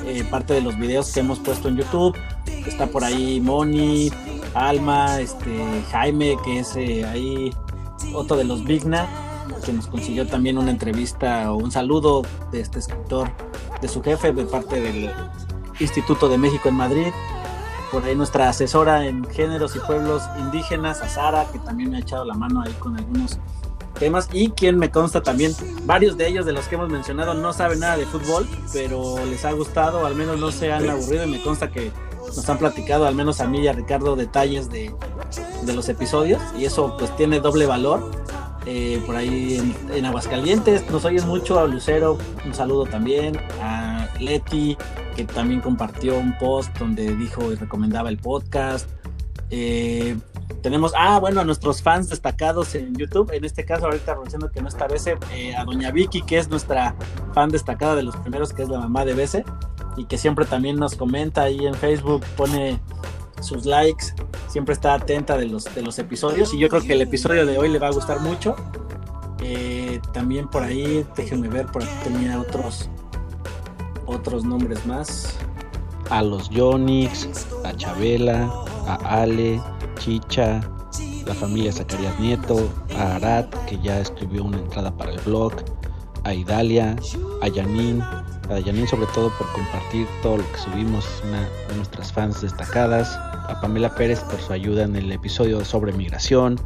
eh, 0.06 0.24
parte 0.30 0.54
de 0.54 0.62
los 0.62 0.78
videos 0.78 1.12
que 1.12 1.20
hemos 1.20 1.40
puesto 1.40 1.68
en 1.68 1.78
YouTube. 1.78 2.16
Está 2.66 2.88
por 2.88 3.04
ahí 3.04 3.42
Moni, 3.42 4.12
Alma, 4.54 5.20
este, 5.20 5.84
Jaime, 5.92 6.38
que 6.44 6.60
es 6.60 6.76
eh, 6.76 7.06
ahí 7.06 7.54
otro 8.14 8.38
de 8.38 8.44
los 8.44 8.64
Vigna, 8.64 9.08
que 9.66 9.74
nos 9.74 9.88
consiguió 9.88 10.28
también 10.28 10.58
una 10.58 10.72
entrevista 10.72 11.52
o 11.52 11.58
un 11.58 11.72
saludo 11.72 12.24
de 12.52 12.62
este 12.62 12.80
escritor, 12.80 13.30
de 13.82 13.88
su 13.88 14.02
jefe, 14.02 14.32
de 14.32 14.46
parte 14.46 14.82
del 14.82 15.12
Instituto 15.80 16.30
de 16.30 16.38
México 16.38 16.70
en 16.70 16.76
Madrid. 16.76 17.08
Por 17.92 18.04
ahí 18.04 18.16
nuestra 18.16 18.50
asesora 18.50 19.08
en 19.08 19.26
géneros 19.26 19.76
y 19.76 19.80
pueblos 19.80 20.24
indígenas, 20.40 21.02
Azara, 21.02 21.46
que 21.52 21.60
también 21.60 21.90
me 21.90 21.98
ha 21.98 22.00
echado 22.02 22.24
la 22.24 22.36
mano 22.36 22.62
ahí 22.62 22.74
con 22.74 22.98
algunos 22.98 23.40
temas 24.00 24.30
y 24.32 24.50
quien 24.52 24.78
me 24.78 24.90
consta 24.90 25.22
también, 25.22 25.54
varios 25.84 26.18
de 26.18 26.28
ellos 26.28 26.46
de 26.46 26.54
los 26.54 26.68
que 26.68 26.76
hemos 26.76 26.90
mencionado 26.90 27.34
no 27.34 27.52
saben 27.54 27.80
nada 27.80 27.98
de 27.98 28.06
fútbol, 28.06 28.48
pero 28.72 29.24
les 29.26 29.44
ha 29.46 29.52
gustado, 29.52 30.06
al 30.06 30.16
menos 30.16 30.40
no 30.40 30.52
se 30.52 30.72
han 30.72 30.90
aburrido 30.90 31.26
y 31.26 31.28
me 31.28 31.42
consta 31.42 31.70
que 31.70 31.92
nos 32.36 32.48
han 32.50 32.58
platicado, 32.58 33.08
al 33.08 33.16
menos 33.16 33.42
a 33.42 33.48
mí 33.48 33.60
y 33.60 33.68
a 33.68 33.74
Ricardo, 33.74 34.16
detalles 34.16 34.70
de, 34.70 34.94
de 35.64 35.74
los 35.74 35.90
episodios 35.90 36.42
y 36.58 36.66
eso 36.66 36.96
pues 36.98 37.16
tiene 37.18 37.40
doble 37.40 37.66
valor. 37.66 38.10
Eh, 38.72 39.02
por 39.04 39.16
ahí 39.16 39.76
en, 39.92 40.06
Aguascalientes 40.06 40.88
nos 40.92 41.04
oyen 41.04 41.28
mucho 41.28 41.60
a 41.60 41.66
Lucero, 41.66 42.20
un 42.46 42.54
saludo 42.54 42.86
también, 42.86 43.36
a 43.60 44.08
Leti, 44.20 44.78
que 45.16 45.24
también 45.24 45.60
compartió 45.60 46.20
un 46.20 46.38
post 46.38 46.78
donde 46.78 47.16
dijo 47.16 47.52
y 47.52 47.56
recomendaba 47.56 48.10
el 48.10 48.20
podcast. 48.20 48.88
Eh, 49.50 50.16
tenemos, 50.62 50.94
ah, 50.96 51.20
bueno, 51.20 51.42
a 51.42 51.46
nuestros 51.46 51.82
fans 51.82 52.10
destacados 52.10 52.76
en 52.76 52.94
YouTube, 52.94 53.32
en 53.32 53.44
este 53.44 53.66
caso 53.66 53.86
ahorita 53.86 54.12
anunciando 54.12 54.52
que 54.52 54.62
no 54.62 54.68
está 54.68 54.86
Bese, 54.86 55.18
eh, 55.34 55.56
a 55.56 55.64
Doña 55.64 55.90
Vicky, 55.90 56.22
que 56.22 56.38
es 56.38 56.48
nuestra 56.48 56.94
fan 57.34 57.50
destacada 57.50 57.96
de 57.96 58.04
los 58.04 58.16
primeros, 58.18 58.54
que 58.54 58.62
es 58.62 58.70
la 58.70 58.78
mamá 58.78 59.04
de 59.04 59.16
Bese, 59.16 59.46
y 59.98 60.06
que 60.06 60.20
siempre 60.20 60.46
también 60.46 60.76
nos 60.76 60.94
comenta 60.94 61.42
ahí 61.42 61.66
en 61.66 61.74
Facebook, 61.74 62.24
pone 62.38 62.80
sus 63.42 63.66
likes, 63.66 64.08
siempre 64.48 64.74
está 64.74 64.94
atenta 64.94 65.38
de 65.38 65.46
los, 65.46 65.66
de 65.74 65.82
los 65.82 66.00
episodios, 66.00 66.54
y 66.54 66.60
yo 66.60 66.70
creo 66.70 66.82
que 66.82 66.94
el 66.94 67.02
episodio 67.02 67.46
de 67.46 67.58
hoy 67.58 67.70
le 67.70 67.80
va 67.80 67.88
a 67.88 67.92
gustar 67.92 68.20
mucho. 68.20 68.56
Eh, 69.42 70.02
también 70.12 70.48
por 70.48 70.64
ahí, 70.64 71.06
déjenme 71.16 71.48
ver, 71.48 71.66
por 71.68 71.84
aquí 71.84 71.92
tenía 72.04 72.40
otros, 72.40 72.90
otros 74.06 74.44
nombres 74.44 74.86
más. 74.86 75.36
A 76.10 76.24
los 76.24 76.50
Yonix, 76.50 77.48
a 77.64 77.74
Chabela, 77.76 78.52
a 78.88 79.22
Ale, 79.22 79.62
Chicha, 80.00 80.60
la 81.26 81.36
familia 81.36 81.72
Zacarías 81.72 82.20
Nieto, 82.20 82.70
a 82.98 83.16
Arad, 83.16 83.46
que 83.68 83.80
ya 83.80 84.00
escribió 84.00 84.44
una 84.44 84.58
entrada 84.58 84.92
para 84.92 85.12
el 85.12 85.20
blog, 85.22 85.54
a 86.24 86.34
Idalia, 86.34 86.96
a 87.42 87.48
Yanin, 87.48 88.04
a 88.50 88.60
Yanin 88.60 88.88
sobre 88.88 89.08
todo 89.08 89.30
por 89.38 89.52
compartir 89.52 90.08
todo 90.22 90.38
lo 90.38 90.52
que 90.52 90.58
subimos, 90.58 91.06
una 91.28 91.42
de 91.42 91.76
nuestras 91.76 92.12
fans 92.12 92.42
destacadas, 92.42 93.16
a 93.16 93.60
Pamela 93.62 93.94
Pérez 93.94 94.20
por 94.22 94.40
su 94.40 94.54
ayuda 94.54 94.84
en 94.84 94.96
el 94.96 95.12
episodio 95.12 95.64
sobre 95.64 95.92
migración, 95.94 96.60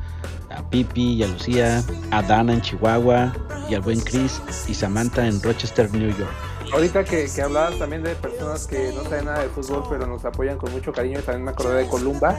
a 0.50 0.62
Pipi 0.70 1.14
y 1.14 1.24
a 1.24 1.28
Lucía, 1.28 1.84
a 2.12 2.22
Dana 2.22 2.54
en 2.54 2.62
Chihuahua. 2.62 3.34
Y 3.70 3.76
al 3.76 3.82
buen 3.82 4.02
Chris 4.02 4.42
y 4.68 4.74
Samantha 4.74 5.26
en 5.26 5.42
Rochester, 5.42 5.90
New 5.94 6.10
York. 6.10 6.30
Ahorita 6.74 7.04
que, 7.04 7.28
que, 7.34 7.42
hablabas 7.42 7.78
también 7.80 8.04
de 8.04 8.14
personas 8.16 8.68
que 8.68 8.92
no 8.94 9.04
saben 9.04 9.26
nada 9.26 9.44
de 9.44 9.50
fútbol, 9.50 9.84
pero 9.90 10.06
nos 10.06 10.26
apoyan 10.26 10.58
con 10.58 10.72
mucho 10.72 10.92
cariño, 10.92 11.20
también 11.22 11.46
me 11.46 11.52
acordé 11.52 11.84
de 11.84 11.88
Columba, 11.88 12.38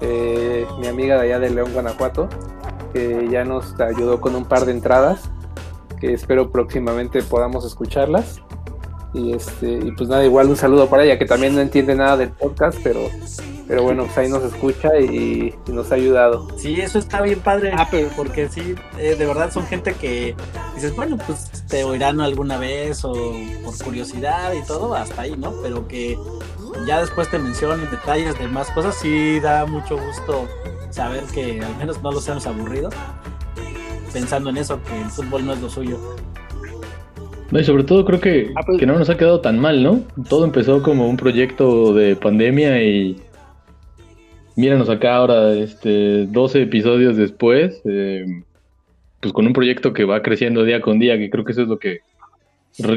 eh, 0.00 0.66
mi 0.78 0.86
amiga 0.86 1.16
de 1.16 1.22
allá 1.22 1.40
de 1.40 1.50
León, 1.50 1.72
Guanajuato, 1.72 2.28
que 2.92 3.28
ya 3.30 3.44
nos 3.44 3.78
ayudó 3.80 4.20
con 4.20 4.34
un 4.34 4.44
par 4.44 4.64
de 4.64 4.72
entradas, 4.72 5.30
que 6.00 6.12
espero 6.12 6.50
próximamente 6.50 7.22
podamos 7.22 7.64
escucharlas. 7.64 8.40
Y 9.14 9.32
este, 9.34 9.72
y 9.72 9.92
pues 9.92 10.08
nada, 10.08 10.24
igual 10.24 10.48
un 10.48 10.56
saludo 10.56 10.88
para 10.88 11.04
ella, 11.04 11.18
que 11.18 11.26
también 11.26 11.54
no 11.54 11.60
entiende 11.60 11.94
nada 11.94 12.16
del 12.16 12.30
podcast, 12.30 12.78
pero 12.82 13.08
pero 13.72 13.84
bueno, 13.84 14.04
pues 14.04 14.18
ahí 14.18 14.28
nos 14.28 14.42
escucha 14.42 14.98
y, 14.98 15.54
nos 15.68 15.90
ha 15.92 15.94
ayudado. 15.94 16.46
Sí, 16.58 16.80
eso 16.80 16.98
está 16.98 17.22
bien 17.22 17.40
padre, 17.40 17.72
ah, 17.74 17.88
pero 17.90 18.08
porque 18.16 18.48
sí, 18.50 18.74
eh, 18.98 19.14
de 19.14 19.26
verdad 19.26 19.50
son 19.50 19.66
gente 19.66 19.94
que 19.94 20.34
dices, 20.74 20.94
bueno, 20.94 21.16
pues 21.26 21.50
te 21.68 21.82
oirán 21.82 22.20
alguna 22.20 22.58
vez 22.58 23.02
o 23.02 23.14
por 23.64 23.78
curiosidad 23.82 24.52
y 24.52 24.62
todo, 24.66 24.94
hasta 24.94 25.22
ahí, 25.22 25.36
¿no? 25.38 25.54
Pero 25.62 25.88
que 25.88 26.18
ya 26.86 27.00
después 27.00 27.30
te 27.30 27.38
mencionen 27.38 27.90
detalles 27.90 28.38
de 28.38 28.46
más 28.46 28.70
cosas, 28.72 28.94
sí 28.96 29.40
da 29.40 29.64
mucho 29.64 29.96
gusto 29.96 30.46
saber 30.90 31.24
que 31.24 31.62
al 31.62 31.74
menos 31.76 32.02
no 32.02 32.12
los 32.12 32.28
hemos 32.28 32.46
aburrido, 32.46 32.90
pensando 34.12 34.50
en 34.50 34.58
eso, 34.58 34.82
que 34.82 35.00
el 35.00 35.08
fútbol 35.08 35.46
no 35.46 35.54
es 35.54 35.60
lo 35.60 35.70
suyo. 35.70 35.98
No, 37.52 37.60
y 37.60 37.64
sobre 37.64 37.84
todo 37.84 38.06
creo 38.06 38.18
que, 38.18 38.50
ah, 38.56 38.62
pues 38.64 38.78
que 38.78 38.86
no 38.86 38.98
nos 38.98 39.10
ha 39.10 39.18
quedado 39.18 39.42
tan 39.42 39.58
mal, 39.58 39.82
¿no? 39.82 40.00
Todo 40.30 40.46
empezó 40.46 40.82
como 40.82 41.06
un 41.06 41.18
proyecto 41.18 41.92
de 41.92 42.16
pandemia 42.16 42.82
y 42.82 43.16
míranos 44.56 44.88
acá 44.88 45.16
ahora, 45.16 45.52
este, 45.52 46.24
12 46.28 46.62
episodios 46.62 47.18
después, 47.18 47.82
eh, 47.84 48.24
pues 49.20 49.34
con 49.34 49.46
un 49.46 49.52
proyecto 49.52 49.92
que 49.92 50.04
va 50.04 50.22
creciendo 50.22 50.64
día 50.64 50.80
con 50.80 50.98
día, 50.98 51.18
que 51.18 51.28
creo 51.28 51.44
que 51.44 51.52
eso 51.52 51.60
es 51.60 51.68
lo 51.68 51.78
que 51.78 51.98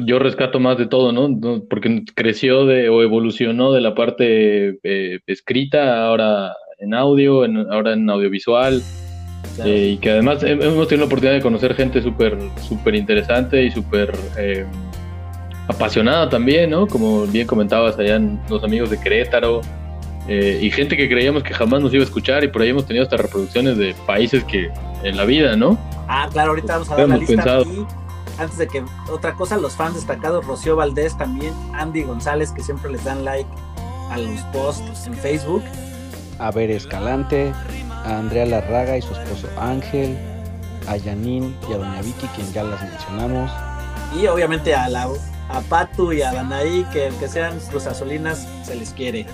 yo 0.05 0.19
rescato 0.19 0.61
más 0.61 0.77
de 0.77 0.87
todo, 0.87 1.11
¿no? 1.11 1.37
Porque 1.69 2.05
creció 2.15 2.65
de, 2.65 2.87
o 2.87 3.03
evolucionó 3.03 3.73
de 3.73 3.81
la 3.81 3.93
parte 3.93 4.79
eh, 4.83 5.19
escrita, 5.27 6.07
ahora 6.07 6.53
en 6.79 6.93
audio, 6.93 7.43
ahora 7.73 7.91
en 7.91 8.09
audiovisual, 8.09 8.81
eh, 9.63 9.91
y 9.93 9.97
que 9.97 10.11
además 10.11 10.43
hemos 10.43 10.87
tenido 10.87 11.05
la 11.05 11.05
oportunidad 11.05 11.33
de 11.33 11.41
conocer 11.41 11.75
gente 11.75 12.01
súper 12.01 12.37
súper 12.67 12.95
interesante 12.95 13.63
y 13.63 13.71
súper 13.71 14.13
apasionada 15.67 16.29
también, 16.29 16.69
¿no? 16.69 16.87
Como 16.87 17.25
bien 17.25 17.47
comentabas 17.47 17.97
allá 17.97 18.19
los 18.49 18.63
amigos 18.63 18.89
de 18.89 18.99
Querétaro, 18.99 19.61
eh, 20.27 20.59
y 20.61 20.71
gente 20.71 20.97
que 20.97 21.07
creíamos 21.07 21.43
que 21.43 21.53
jamás 21.53 21.81
nos 21.81 21.93
iba 21.93 22.01
a 22.01 22.05
escuchar 22.05 22.43
y 22.43 22.47
por 22.47 22.63
ahí 22.63 22.69
hemos 22.69 22.85
tenido 22.85 23.03
hasta 23.03 23.17
reproducciones 23.17 23.77
de 23.77 23.93
países 24.07 24.43
que 24.45 24.71
en 25.03 25.17
la 25.17 25.25
vida, 25.25 25.55
¿no? 25.55 25.77
Ah, 26.07 26.27
claro, 26.31 26.51
ahorita 26.51 26.73
vamos 26.73 26.91
a 26.91 26.95
ver 26.95 27.09
la 27.09 27.17
lista 27.17 27.57
aquí. 27.59 27.85
Antes 28.37 28.57
de 28.57 28.67
que 28.67 28.83
otra 29.09 29.33
cosa, 29.33 29.55
los 29.57 29.75
fans 29.75 29.95
destacados, 29.95 30.45
Rocío 30.45 30.75
Valdés 30.75 31.17
también, 31.17 31.53
Andy 31.73 32.03
González, 32.03 32.51
que 32.51 32.63
siempre 32.63 32.91
les 32.91 33.03
dan 33.03 33.23
like 33.23 33.49
a 34.09 34.17
los 34.17 34.41
posts 34.51 35.07
en 35.07 35.13
Facebook. 35.13 35.63
A 36.39 36.51
Ver 36.51 36.71
Escalante, 36.71 37.53
a 38.05 38.19
Andrea 38.19 38.45
Larraga 38.45 38.97
y 38.97 39.01
su 39.01 39.13
esposo 39.13 39.47
Ángel, 39.57 40.17
a 40.87 40.97
Yanin 40.97 41.55
y 41.69 41.73
a 41.73 41.77
Doña 41.77 42.01
Vicky, 42.01 42.27
quien 42.35 42.51
ya 42.53 42.63
las 42.63 42.81
mencionamos. 42.81 43.51
Y 44.19 44.27
obviamente 44.27 44.75
a 44.75 44.87
la 44.87 45.09
a 45.49 45.61
Patu 45.61 46.11
y 46.11 46.21
a 46.21 46.33
Danaí, 46.33 46.85
que 46.91 47.07
aunque 47.07 47.27
sean 47.27 47.59
cruzazolinas, 47.69 48.47
se 48.63 48.75
les 48.75 48.91
quiere. 48.91 49.25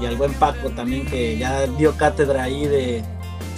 Y 0.00 0.06
al 0.06 0.16
buen 0.16 0.32
Paco 0.34 0.70
también 0.70 1.06
que 1.06 1.36
ya 1.36 1.66
dio 1.66 1.96
cátedra 1.96 2.44
ahí 2.44 2.66
de 2.66 3.02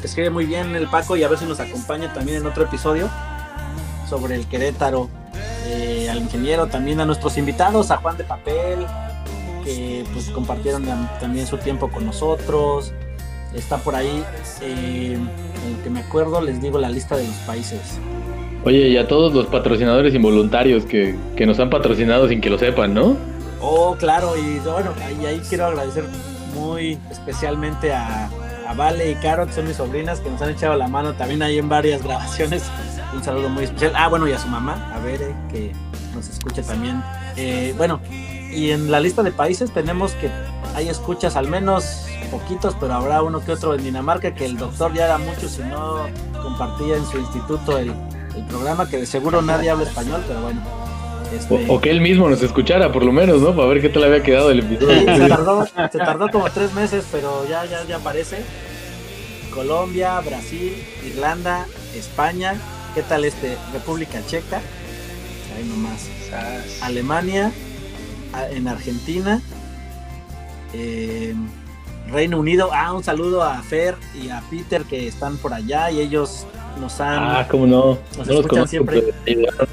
escribe 0.03 0.31
muy 0.31 0.47
bien 0.47 0.75
el 0.75 0.89
Paco 0.89 1.17
y 1.17 1.23
a 1.25 1.29
ver 1.29 1.39
si 1.39 1.45
nos 1.45 1.61
acompaña 1.61 2.11
también 2.15 2.39
en 2.39 2.47
otro 2.47 2.65
episodio 2.65 3.11
sobre 4.09 4.35
el 4.37 4.47
Querétaro. 4.47 5.11
Eh, 5.67 6.09
al 6.11 6.19
ingeniero 6.19 6.67
también 6.67 7.01
a 7.01 7.05
nuestros 7.05 7.37
invitados 7.37 7.91
a 7.91 7.99
Juan 7.99 8.17
de 8.17 8.25
Papel 8.25 8.87
que 9.63 10.05
pues 10.13 10.31
compartieron 10.31 10.85
también 11.21 11.47
su 11.47 11.59
tiempo 11.59 11.91
con 11.91 12.07
nosotros 12.07 12.93
está 13.55 13.79
por 13.79 13.95
ahí 13.95 14.25
eh, 14.63 15.17
el 15.69 15.83
que 15.83 15.91
me 15.91 16.01
acuerdo 16.01 16.41
les 16.41 16.61
digo 16.61 16.79
la 16.79 16.89
lista 16.89 17.17
de 17.17 17.27
los 17.27 17.37
países 17.39 17.99
Oye, 18.63 18.89
y 18.89 18.99
a 18.99 19.09
todos 19.09 19.33
los 19.33 19.47
patrocinadores 19.47 20.15
involuntarios 20.15 20.85
que, 20.85 21.17
que 21.35 21.47
nos 21.47 21.59
han 21.61 21.71
patrocinado 21.71 22.29
sin 22.29 22.43
que 22.43 22.51
lo 22.51 22.59
sepan, 22.59 22.93
¿no? 22.93 23.17
Oh, 23.59 23.97
claro, 23.99 24.37
y 24.37 24.59
bueno, 24.59 24.93
ahí, 25.03 25.25
ahí 25.25 25.41
quiero 25.49 25.67
agradecer 25.67 26.05
muy 26.55 26.99
especialmente 27.11 27.93
a, 27.93 28.29
Vale 28.77 29.11
y 29.11 29.15
Caro, 29.17 29.47
que 29.47 29.53
son 29.53 29.67
mis 29.67 29.77
sobrinas, 29.77 30.21
que 30.21 30.31
nos 30.31 30.41
han 30.43 30.51
echado 30.51 30.77
la 30.77 30.87
mano 30.87 31.15
también 31.15 31.43
ahí 31.43 31.59
en 31.59 31.69
varias 31.69 32.03
grabaciones. 32.05 32.63
Un 33.13 33.25
saludo 33.25 33.49
muy 33.49 33.65
especial. 33.65 33.93
Ah, 33.97 34.07
bueno, 34.07 34.29
y 34.29 34.33
a 34.33 34.39
su 34.39 34.47
mamá, 34.47 34.95
a 34.95 35.01
Bere, 35.01 35.35
que 35.51 35.73
nos 36.15 36.29
escucha 36.29 36.63
también. 36.63 37.03
Eh, 37.37 37.75
bueno, 37.77 38.01
y 38.53 38.71
en 38.71 38.91
la 38.91 39.01
lista 39.01 39.25
de 39.25 39.33
países 39.33 39.73
tenemos 39.73 40.13
que 40.13 40.31
hay 40.75 40.89
escuchas 40.89 41.37
al 41.37 41.49
menos 41.49 42.07
poquitos, 42.31 42.77
pero 42.79 42.95
habrá 42.95 43.23
uno 43.23 43.41
que 43.41 43.53
otro 43.53 43.75
en 43.75 43.83
Dinamarca, 43.83 44.35
que 44.35 44.45
el 44.45 44.57
doctor 44.57 44.93
ya 44.95 45.07
era 45.07 45.19
mucho 45.19 45.49
si 45.49 45.63
no 45.63 46.07
compartía 46.43 46.97
en 46.97 47.07
su 47.07 47.19
instituto 47.19 47.79
el, 47.79 47.93
el 48.37 48.45
programa, 48.49 48.89
que 48.89 48.99
de 48.99 49.07
seguro 49.07 49.43
nadie 49.43 49.71
habla 49.71 49.85
español, 49.85 50.23
pero 50.27 50.41
bueno 50.43 50.61
este, 51.33 51.67
o, 51.69 51.81
que 51.81 51.91
él 51.91 52.01
mismo 52.01 52.29
nos 52.29 52.43
escuchara, 52.43 52.91
por 52.93 53.05
lo 53.05 53.13
menos, 53.13 53.41
¿no? 53.41 53.55
Para 53.55 53.69
ver 53.69 53.81
qué 53.81 53.89
tal 53.89 54.05
había 54.05 54.23
quedado 54.23 54.51
el 54.51 54.61
episodio. 54.61 54.99
se, 55.93 55.99
tardó, 55.99 56.29
como 56.31 56.51
tres 56.51 56.73
meses, 56.75 57.05
pero 57.13 57.47
ya, 57.49 57.65
ya, 57.67 57.85
ya 57.85 57.97
aparece. 57.97 58.39
Colombia, 59.55 60.19
Brasil, 60.21 60.75
Irlanda, 61.07 61.67
España. 61.95 62.55
¿Qué 62.95 63.03
tal 63.03 63.25
este? 63.25 63.57
República 63.73 64.21
Checa. 64.27 64.61
Ahí 65.57 65.65
nomás. 65.69 66.09
Alemania, 66.83 67.53
en 68.51 68.67
Argentina. 68.67 69.41
Eh, 70.73 71.35
Reino 72.11 72.39
Unido. 72.39 72.71
Ah, 72.73 72.93
un 72.93 73.05
saludo 73.05 73.43
a 73.43 73.63
Fer 73.63 73.97
y 74.21 74.29
a 74.31 74.43
Peter 74.51 74.83
que 74.85 75.07
están 75.07 75.37
por 75.37 75.55
allá 75.55 75.91
y 75.91 76.01
ellos 76.01 76.47
nos 76.81 77.01
han. 77.01 77.19
Ah, 77.19 77.47
cómo 77.49 77.67
no. 77.67 77.99
Nos 78.19 78.27
no 78.27 78.41
escuchan 78.41 78.69
siempre. 78.69 79.15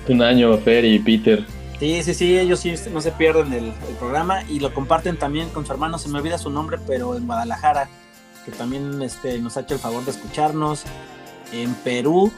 Un 0.08 0.22
año, 0.22 0.58
Fer 0.60 0.86
y 0.86 1.00
Peter. 1.00 1.46
Sí, 1.80 2.02
sí, 2.02 2.14
sí, 2.16 2.38
ellos 2.40 2.60
sí 2.60 2.74
no 2.92 3.02
se 3.02 3.12
pierden 3.12 3.54
el, 3.54 3.72
programa 4.00 4.44
y 4.50 4.60
lo 4.60 4.74
comparten 4.74 5.18
también 5.18 5.50
con 5.50 5.64
su 5.64 5.72
hermano, 5.72 6.00
se 6.00 6.10
me 6.10 6.18
olvida 6.18 6.40
su 6.40 6.50
nombre, 6.50 6.80
pero 6.88 7.16
en 7.16 7.28
Guadalajara, 7.28 7.88
que 8.46 8.52
también 8.52 9.00
este, 9.04 9.38
nos 9.38 9.58
ha 9.58 9.60
hecho 9.62 9.76
el 9.76 9.80
favor 9.80 10.04
de 10.04 10.12
escucharnos. 10.12 10.84
En 11.54 11.74
Perú, 11.76 12.32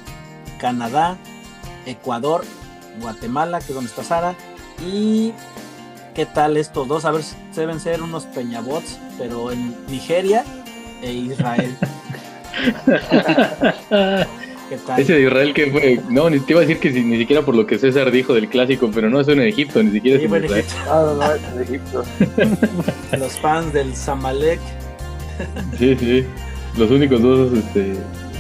Canadá, 0.60 1.18
Ecuador, 1.86 2.44
Guatemala, 3.02 3.60
que 3.60 3.68
es 3.68 3.76
donde 3.76 3.90
está 3.90 4.04
Sara. 4.04 4.36
Y 4.86 5.34
qué 6.14 6.26
tal 6.26 6.58
estos 6.58 6.88
dos, 6.88 7.06
a 7.06 7.12
ver, 7.12 7.24
deben 7.56 7.80
ser 7.80 8.02
unos 8.02 8.26
peñabots, 8.26 9.00
pero 9.18 9.52
en 9.52 9.76
Nigeria 9.88 10.44
e 11.02 11.12
Israel. 11.12 11.76
Ese 14.98 15.14
de 15.14 15.22
Israel 15.22 15.54
que 15.54 15.72
fue. 15.72 16.00
No, 16.10 16.30
ni 16.30 16.40
te 16.40 16.54
iba 16.54 16.62
a 16.62 16.66
decir 16.66 16.80
que 16.80 16.92
ni 16.92 17.18
siquiera 17.18 17.42
por 17.42 17.56
lo 17.56 17.66
que 17.66 17.80
César 17.80 18.12
dijo 18.12 18.34
del 18.34 18.50
clásico, 18.50 18.92
pero 18.94 19.10
no 19.10 19.20
es 19.20 19.28
en 19.28 19.42
Egipto, 19.42 19.82
ni 19.82 19.92
siquiera 19.92 20.18
es 20.18 20.32
en 20.32 20.44
Israel. 20.46 20.66
Ah, 20.88 21.14
no, 21.18 21.34
es 21.34 21.42
en 21.54 21.62
Egipto. 21.62 22.04
Los 23.18 23.40
fans 23.40 23.74
del 23.74 23.96
Zamalek. 23.96 24.60
sí, 25.78 25.96
sí. 25.96 26.26
Los 26.78 26.92
únicos 26.92 27.22
dos 27.22 27.52
este, 27.58 27.96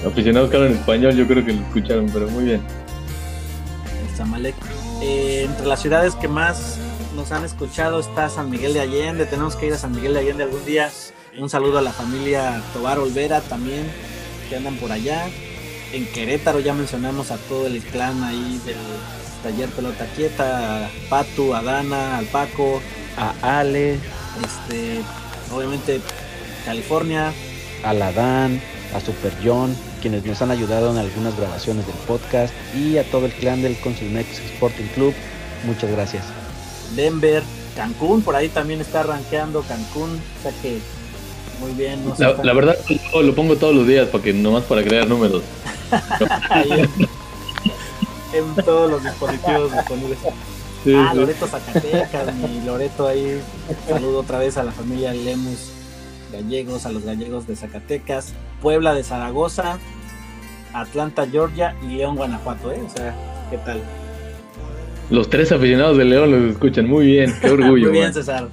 aficionados 0.05 0.49
que 0.49 0.57
hablan 0.57 0.73
español, 0.73 1.15
yo 1.15 1.27
creo 1.27 1.43
que 1.43 1.53
lo 1.53 1.61
escucharon, 1.61 2.09
pero 2.13 2.27
muy 2.29 2.45
bien. 2.45 2.61
El 4.09 4.15
Zamalek. 4.15 4.55
Eh, 5.01 5.45
entre 5.45 5.65
las 5.65 5.81
ciudades 5.81 6.13
que 6.15 6.27
más 6.27 6.77
nos 7.15 7.31
han 7.31 7.45
escuchado 7.45 7.99
está 7.99 8.29
San 8.29 8.49
Miguel 8.49 8.73
de 8.73 8.81
Allende. 8.81 9.25
Tenemos 9.25 9.55
que 9.55 9.67
ir 9.67 9.73
a 9.73 9.77
San 9.77 9.93
Miguel 9.93 10.13
de 10.13 10.19
Allende 10.19 10.43
algún 10.43 10.65
día. 10.65 10.91
Un 11.37 11.49
saludo 11.49 11.79
a 11.79 11.81
la 11.81 11.93
familia 11.93 12.61
Tobar 12.73 12.99
Olvera 12.99 13.41
también, 13.41 13.89
que 14.49 14.55
andan 14.55 14.75
por 14.77 14.91
allá 14.91 15.27
en 15.93 16.05
Querétaro 16.07 16.59
ya 16.59 16.73
mencionamos 16.73 17.31
a 17.31 17.37
todo 17.37 17.67
el 17.67 17.81
clan 17.81 18.23
ahí 18.23 18.61
del 18.65 18.77
taller 19.43 19.69
pelota 19.69 20.05
quieta, 20.15 20.85
a 20.85 20.89
Patu, 21.09 21.53
a 21.53 21.61
Dana, 21.61 22.17
al 22.17 22.25
Paco, 22.25 22.81
a 23.17 23.59
Ale, 23.59 23.93
este, 24.43 25.01
obviamente 25.53 26.01
California, 26.65 27.33
a 27.83 27.93
la 27.93 28.11
Dan, 28.11 28.61
a 28.93 28.99
Super 28.99 29.33
John, 29.43 29.75
quienes 30.01 30.25
nos 30.25 30.41
han 30.41 30.51
ayudado 30.51 30.91
en 30.91 30.97
algunas 30.97 31.35
grabaciones 31.37 31.87
del 31.87 31.95
podcast 32.07 32.53
y 32.75 32.97
a 32.97 33.03
todo 33.09 33.25
el 33.25 33.31
clan 33.33 33.61
del 33.61 33.77
Consulmex 33.79 34.39
Sporting 34.39 34.87
Club. 34.93 35.13
Muchas 35.65 35.89
gracias. 35.91 36.38
Denver, 36.95 37.43
Cancún, 37.75 38.21
por 38.21 38.35
ahí 38.35 38.49
también 38.49 38.81
está 38.81 39.03
rankeando 39.03 39.61
Cancún, 39.63 40.19
o 40.39 40.43
sea 40.43 40.51
que 40.61 40.79
muy 41.59 41.73
bien. 41.73 42.01
la, 42.17 42.53
verdad, 42.53 42.77
lo 43.13 43.35
pongo 43.35 43.55
todos 43.57 43.75
los 43.75 43.85
días 43.85 44.07
para 44.07 44.23
que 44.23 44.33
nomás 44.33 44.63
para 44.63 44.83
crear 44.83 45.07
números. 45.07 45.43
en, 48.33 48.55
todos 48.63 48.89
los 48.89 49.03
dispositivos 49.03 49.71
disponibles. 49.73 50.19
ah, 50.95 51.13
Loreto 51.13 51.47
Zacatecas, 51.47 52.33
mi 52.35 52.61
Loreto 52.65 53.07
ahí. 53.07 53.41
Saludo 53.87 54.19
otra 54.19 54.39
vez 54.39 54.57
a 54.57 54.63
la 54.63 54.71
familia 54.71 55.13
Lemus 55.13 55.71
Gallegos, 56.31 56.85
a 56.85 56.91
los 56.91 57.03
gallegos 57.03 57.45
de 57.47 57.55
Zacatecas, 57.55 58.33
Puebla 58.61 58.93
de 58.93 59.03
Zaragoza, 59.03 59.79
Atlanta, 60.73 61.27
Georgia 61.29 61.75
y 61.83 61.97
León, 61.97 62.15
Guanajuato, 62.15 62.71
¿eh? 62.71 62.81
O 62.85 62.89
sea, 62.89 63.15
¿qué 63.49 63.57
tal? 63.57 63.83
Los 65.09 65.29
tres 65.29 65.51
aficionados 65.51 65.97
de 65.97 66.05
León 66.05 66.31
los 66.31 66.51
escuchan 66.51 66.87
muy 66.87 67.05
bien, 67.07 67.33
qué 67.41 67.49
orgullo. 67.51 67.89
muy 67.89 67.99
bien, 67.99 68.13
César. 68.13 68.47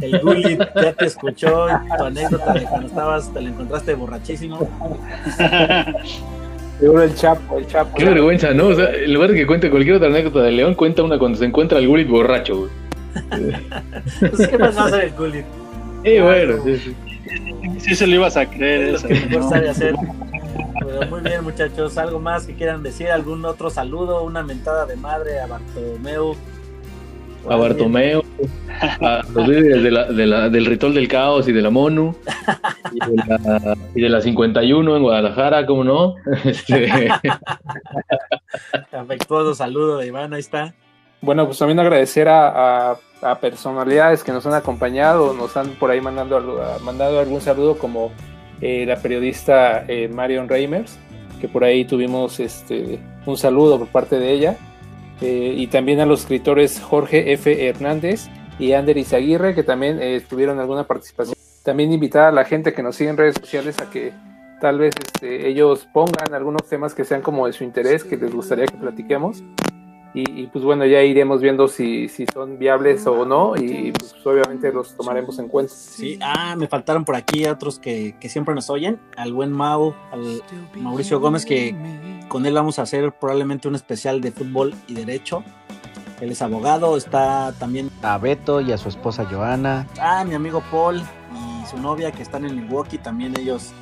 El 0.00 0.18
Gullit 0.18 0.60
ya 0.74 0.92
te 0.92 1.06
escuchó 1.06 1.66
tu 1.96 2.04
anécdota 2.04 2.52
de 2.52 2.62
cuando 2.64 2.88
estabas, 2.88 3.32
te 3.32 3.40
la 3.40 3.48
encontraste 3.50 3.94
borrachísimo. 3.94 4.68
el 6.80 7.14
Chapo, 7.14 7.58
el 7.58 7.66
Chapo. 7.68 7.96
Qué 7.96 8.04
vergüenza, 8.04 8.52
¿no? 8.52 8.66
O 8.68 8.74
sea, 8.74 8.92
en 8.92 9.14
lugar 9.14 9.30
de 9.30 9.36
que 9.36 9.46
cuente 9.46 9.70
cualquier 9.70 9.96
otra 9.96 10.08
anécdota 10.08 10.42
de 10.42 10.50
León, 10.50 10.74
cuenta 10.74 11.02
una 11.04 11.18
cuando 11.18 11.38
se 11.38 11.44
encuentra 11.44 11.78
el 11.78 11.86
Gullit 11.86 12.08
borracho, 12.08 12.68
pues, 14.18 14.48
¿qué 14.48 14.58
pasa 14.58 14.86
a 14.86 15.02
el 15.02 15.12
Gullit? 15.12 15.44
Eh, 16.02 16.20
bueno, 16.20 16.56
sí, 16.64 16.76
sí. 16.76 16.94
Sí 17.78 17.94
se 17.94 18.06
lo 18.06 18.16
ibas 18.16 18.36
a 18.36 18.46
creer. 18.46 18.94
Es 18.94 19.04
eso, 19.04 19.08
lo 19.08 19.14
que 19.14 19.26
mejor 19.26 19.42
¿no? 19.42 19.50
sabe 19.50 19.68
hacer. 19.70 19.94
Pero 20.98 21.10
muy 21.10 21.20
bien, 21.22 21.42
muchachos. 21.42 21.98
¿Algo 21.98 22.20
más 22.20 22.46
que 22.46 22.54
quieran 22.54 22.82
decir? 22.82 23.08
¿Algún 23.10 23.44
otro 23.44 23.68
saludo? 23.70 24.22
¿Una 24.22 24.42
mentada 24.44 24.86
de 24.86 24.94
madre 24.96 25.40
a 25.40 25.46
Bartomeu? 25.46 26.36
¿O 27.44 27.52
A? 27.52 27.56
Bartomeo, 27.56 28.22
a 29.02 29.22
los 29.34 29.48
líderes 29.48 29.82
de 29.82 29.90
la- 29.90 30.04
de 30.04 30.26
la- 30.26 30.48
del 30.48 30.66
ritual 30.66 30.94
del 30.94 31.08
caos 31.08 31.46
y 31.48 31.52
de 31.52 31.60
la 31.62 31.70
MONU, 31.70 32.14
y 32.92 32.98
de 33.10 33.16
la, 33.16 33.76
y 33.94 34.00
de 34.02 34.08
la 34.08 34.20
51 34.20 34.96
en 34.96 35.02
Guadalajara, 35.02 35.66
¿cómo 35.66 35.84
no? 35.84 36.14
Este, 36.44 37.08
Afectuoso 38.92 39.54
saludo 39.54 39.98
de 39.98 40.06
Iván, 40.06 40.32
ahí 40.32 40.40
está. 40.40 40.74
Bueno, 41.20 41.44
pues 41.46 41.58
también 41.58 41.80
agradecer 41.80 42.28
a, 42.28 42.90
a- 42.92 42.98
a 43.22 43.38
personalidades 43.40 44.22
que 44.22 44.32
nos 44.32 44.46
han 44.46 44.54
acompañado, 44.54 45.32
nos 45.34 45.56
han 45.56 45.70
por 45.70 45.90
ahí 45.90 46.00
mandando, 46.00 46.62
mandado 46.82 47.18
algún 47.20 47.40
saludo, 47.40 47.76
como 47.78 48.12
eh, 48.66 48.86
la 48.86 48.96
periodista 48.96 49.84
eh, 49.86 50.08
Marion 50.08 50.48
Reimers, 50.48 50.96
que 51.38 51.48
por 51.48 51.64
ahí 51.64 51.84
tuvimos 51.84 52.40
este, 52.40 52.98
un 53.26 53.36
saludo 53.36 53.78
por 53.78 53.88
parte 53.88 54.18
de 54.18 54.32
ella, 54.32 54.56
eh, 55.20 55.52
y 55.54 55.66
también 55.66 56.00
a 56.00 56.06
los 56.06 56.20
escritores 56.20 56.80
Jorge 56.80 57.34
F. 57.34 57.68
Hernández 57.68 58.28
y 58.58 58.72
Ander 58.72 58.96
Izaguirre, 58.96 59.54
que 59.54 59.64
también 59.64 60.00
tuvieron 60.30 60.60
alguna 60.60 60.84
participación. 60.84 61.36
También 61.62 61.92
invitar 61.92 62.24
a 62.24 62.32
la 62.32 62.46
gente 62.46 62.72
que 62.72 62.82
nos 62.82 62.96
sigue 62.96 63.10
en 63.10 63.18
redes 63.18 63.34
sociales 63.38 63.78
a 63.80 63.90
que 63.90 64.14
tal 64.62 64.78
vez 64.78 64.94
este, 64.96 65.46
ellos 65.46 65.86
pongan 65.92 66.32
algunos 66.32 66.66
temas 66.66 66.94
que 66.94 67.04
sean 67.04 67.20
como 67.20 67.46
de 67.46 67.52
su 67.52 67.64
interés, 67.64 68.02
que 68.02 68.16
les 68.16 68.32
gustaría 68.32 68.64
que 68.64 68.78
platiquemos. 68.78 69.44
Y, 70.16 70.42
y, 70.42 70.46
pues 70.46 70.64
bueno, 70.64 70.86
ya 70.86 71.02
iremos 71.02 71.40
viendo 71.40 71.66
si, 71.66 72.08
si 72.08 72.24
son 72.32 72.56
viables 72.56 73.04
o 73.08 73.24
no 73.26 73.56
y 73.56 73.90
pues 73.90 74.14
obviamente 74.24 74.72
los 74.72 74.96
tomaremos 74.96 75.40
en 75.40 75.48
cuenta. 75.48 75.72
Sí, 75.74 76.20
ah, 76.22 76.54
me 76.56 76.68
faltaron 76.68 77.04
por 77.04 77.16
aquí 77.16 77.44
otros 77.46 77.80
que, 77.80 78.14
que 78.20 78.28
siempre 78.28 78.54
nos 78.54 78.70
oyen. 78.70 79.00
Al 79.16 79.32
buen 79.32 79.50
Mau, 79.50 79.92
al 80.12 80.40
Mauricio 80.76 81.18
Gómez, 81.18 81.44
que 81.44 81.74
con 82.28 82.46
él 82.46 82.54
vamos 82.54 82.78
a 82.78 82.82
hacer 82.82 83.12
probablemente 83.12 83.66
un 83.66 83.74
especial 83.74 84.20
de 84.20 84.30
fútbol 84.30 84.72
y 84.86 84.94
derecho. 84.94 85.42
Él 86.20 86.30
es 86.30 86.40
abogado, 86.42 86.96
está 86.96 87.52
también, 87.58 87.90
A 88.02 88.16
Beto 88.18 88.60
y 88.60 88.70
a 88.70 88.78
su 88.78 88.88
esposa 88.88 89.24
Joana. 89.24 89.88
ah, 90.00 90.24
mi 90.24 90.34
amigo 90.34 90.62
Paul 90.70 91.02
y 91.02 91.66
su 91.66 91.76
novia 91.76 92.12
que 92.12 92.22
están 92.22 92.44
en 92.44 92.54
Milwaukee, 92.54 92.98
también 92.98 93.36
ellos 93.36 93.72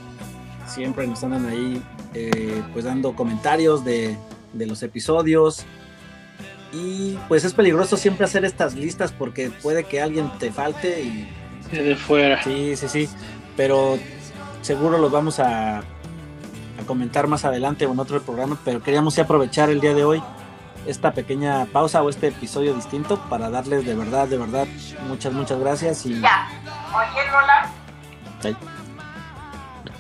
siempre 0.67 1.07
nos 1.07 1.23
andan 1.23 1.47
ahí 1.47 1.83
eh, 2.15 2.63
pues 2.73 2.87
dando 2.87 3.15
comentarios 3.15 3.85
de, 3.85 4.17
de 4.55 4.67
los 4.67 4.83
episodios. 4.83 5.67
Y 6.73 7.19
pues 7.29 7.45
es 7.45 7.53
peligroso 7.53 7.97
siempre 7.97 8.25
hacer 8.25 8.45
estas 8.45 8.75
listas 8.75 9.13
porque 9.13 9.51
puede 9.51 9.85
que 9.85 10.01
alguien 10.01 10.31
te 10.39 10.51
falte 10.51 11.03
y 11.03 11.29
De 11.71 11.97
fuera. 11.97 12.43
Sí, 12.43 12.77
sí, 12.77 12.89
sí. 12.89 13.09
Pero 13.57 13.99
seguro 14.63 14.99
los 14.99 15.13
vamos 15.13 15.39
a, 15.39 15.79
a 15.79 15.83
comentar 16.87 17.27
más 17.27 17.45
adelante 17.45 17.85
o 17.87 17.93
en 17.93 17.99
otro 18.01 18.21
programa. 18.23 18.59
Pero 18.65 18.83
queríamos 18.83 19.15
sí 19.15 19.21
aprovechar 19.21 19.69
el 19.71 19.81
día 19.81 19.95
de 19.95 20.05
hoy 20.05 20.23
esta 20.87 21.13
pequeña 21.13 21.67
pausa 21.67 22.03
o 22.03 22.11
este 22.11 22.29
episodio 22.29 22.75
distinto 22.75 23.19
para 23.29 23.51
darles 23.51 23.87
de 23.87 23.95
verdad, 23.95 24.27
de 24.27 24.39
verdad, 24.39 24.67
muchas, 25.07 25.33
muchas 25.33 25.59
gracias. 25.61 26.07
Y 26.07 26.21
Ya. 26.21 26.49
Oye, 26.95 27.31
Lola. 27.31 27.71
¿Qué? 28.41 28.57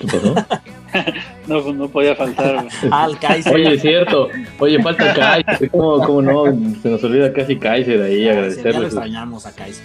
No, 1.46 1.60
pues 1.62 1.74
no 1.74 1.88
podía 1.88 2.14
faltar. 2.14 2.66
al 2.90 3.18
Kaiser. 3.18 3.54
Oye, 3.54 3.74
es 3.74 3.82
cierto. 3.82 4.28
Oye, 4.58 4.80
falta 4.82 5.12
Kaiser. 5.14 5.70
¿Cómo, 5.70 5.98
cómo 6.04 6.22
no? 6.22 6.44
Se 6.82 6.88
nos 6.90 7.02
olvida 7.04 7.32
casi 7.32 7.58
Kaiser 7.58 8.00
ahí, 8.02 8.20
ya 8.24 8.32
lo 8.32 8.38
agradecerle 8.38 8.72
sus, 8.74 8.84
extrañamos 8.84 9.46
a 9.46 9.52
Kaiser. 9.54 9.84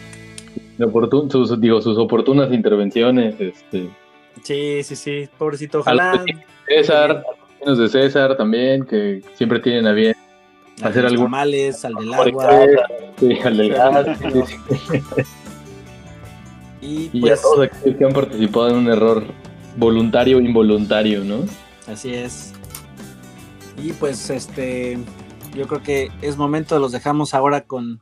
oportun- 0.80 1.30
sus- 1.32 1.60
digo, 1.60 1.82
sus 1.82 1.98
oportunas 1.98 2.52
intervenciones. 2.54 3.36
Este, 3.40 3.90
Sí, 4.44 4.84
sí, 4.84 4.96
sí. 4.96 5.28
Pobrecito. 5.38 5.80
Ojalá. 5.80 6.24
César, 6.68 7.24
los 7.66 7.80
de 7.80 7.90
César 7.90 8.38
también, 8.38 8.86
que 8.86 9.22
siempre 9.34 9.60
tienen 9.60 9.88
a 9.88 9.94
bien 9.94 10.16
hacer 10.84 11.06
algún- 11.08 11.26
tamales, 11.26 11.84
al 11.84 11.96
del 11.96 12.14
agua. 12.14 12.50
Sí, 13.20 13.40
al 13.44 13.58
del 13.58 13.70
gas, 13.74 14.18
sí, 14.20 14.42
sí. 14.46 15.00
Y 16.82 17.10
Y 17.14 17.18
a 17.18 17.22
pues, 17.22 17.42
todos 17.42 17.66
aquellos 17.66 17.98
que 17.98 18.06
han 18.06 18.14
participado 18.14 18.70
en 18.70 18.76
un 18.76 18.88
error 18.90 19.24
voluntario 19.78 20.38
o 20.38 20.42
involuntario, 20.42 21.24
¿no? 21.24 21.46
así 21.88 22.14
es. 22.14 22.54
Y 23.82 23.94
pues, 23.94 24.30
este. 24.30 24.98
Yo 25.54 25.66
creo 25.68 25.82
que 25.82 26.12
es 26.22 26.36
momento, 26.38 26.78
los 26.80 26.92
dejamos 26.92 27.34
ahora 27.34 27.62
con 27.62 28.02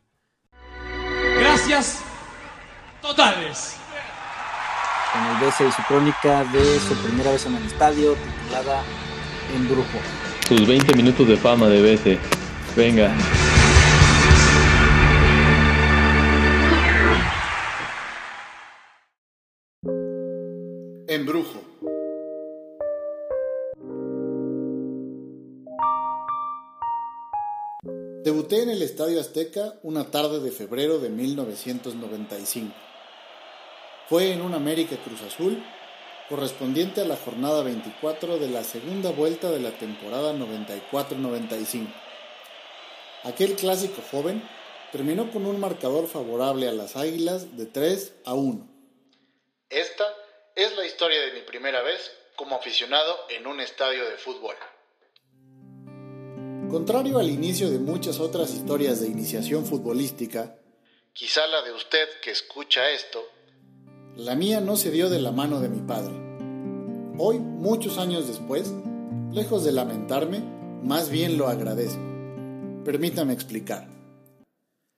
Gracias 1.39 2.01
totales. 3.01 3.77
con 5.13 5.21
el 5.25 5.37
BC 5.51 5.69
y 5.69 5.71
su 5.71 5.81
crónica 5.83 6.43
de 6.45 6.79
su 6.79 6.95
primera 6.95 7.31
vez 7.31 7.45
en 7.45 7.55
el 7.55 7.65
estadio, 7.65 8.15
titulada 8.15 8.81
Embrujo. 9.55 9.99
Sus 10.47 10.67
20 10.67 10.95
minutos 10.95 11.27
de 11.27 11.37
fama 11.37 11.67
de 11.67 11.81
BC. 11.81 12.19
Venga. 12.75 13.13
Embrujo. 21.07 21.64
Debuté 28.25 28.63
en 28.63 28.71
el 28.71 28.81
Estadio 28.81 29.21
Azteca 29.21 29.75
una 29.83 30.09
tarde 30.09 30.39
de 30.39 30.49
febrero 30.49 30.97
de 30.97 31.09
1995. 31.09 32.73
Fue 34.09 34.31
en 34.31 34.41
un 34.41 34.55
América 34.55 34.97
Cruz 35.05 35.21
Azul 35.21 35.63
correspondiente 36.27 37.01
a 37.01 37.05
la 37.05 37.17
jornada 37.17 37.61
24 37.61 38.39
de 38.39 38.49
la 38.49 38.63
segunda 38.63 39.11
vuelta 39.11 39.51
de 39.51 39.59
la 39.59 39.77
temporada 39.77 40.33
94-95. 40.33 41.87
Aquel 43.25 43.53
clásico 43.53 44.01
joven 44.09 44.41
terminó 44.91 45.31
con 45.31 45.45
un 45.45 45.59
marcador 45.59 46.07
favorable 46.07 46.67
a 46.67 46.71
las 46.71 46.95
Águilas 46.95 47.55
de 47.55 47.67
3 47.67 48.11
a 48.25 48.33
1. 48.33 48.67
Esta 49.69 50.05
es 50.55 50.75
la 50.75 50.87
historia 50.87 51.19
de 51.19 51.33
mi 51.33 51.41
primera 51.41 51.83
vez 51.83 52.11
como 52.35 52.55
aficionado 52.55 53.27
en 53.29 53.45
un 53.45 53.59
estadio 53.59 54.03
de 54.09 54.17
fútbol. 54.17 54.55
Contrario 56.69 57.19
al 57.19 57.29
inicio 57.29 57.69
de 57.69 57.77
muchas 57.77 58.19
otras 58.19 58.53
historias 58.53 58.99
de 58.99 59.07
iniciación 59.07 59.65
futbolística, 59.65 60.57
quizá 61.13 61.45
la 61.47 61.61
de 61.61 61.71
usted 61.71 62.07
que 62.23 62.31
escucha 62.31 62.89
esto, 62.89 63.19
la 64.17 64.35
mía 64.35 64.61
no 64.61 64.75
se 64.75 64.89
dio 64.89 65.09
de 65.09 65.19
la 65.19 65.31
mano 65.31 65.61
de 65.61 65.69
mi 65.69 65.81
padre. 65.81 66.13
Hoy, 67.17 67.39
muchos 67.39 67.97
años 67.99 68.27
después, 68.27 68.73
lejos 69.31 69.63
de 69.63 69.73
lamentarme, 69.73 70.39
más 70.83 71.09
bien 71.09 71.37
lo 71.37 71.47
agradezco. 71.47 72.01
Permítame 72.83 73.33
explicar. 73.33 73.87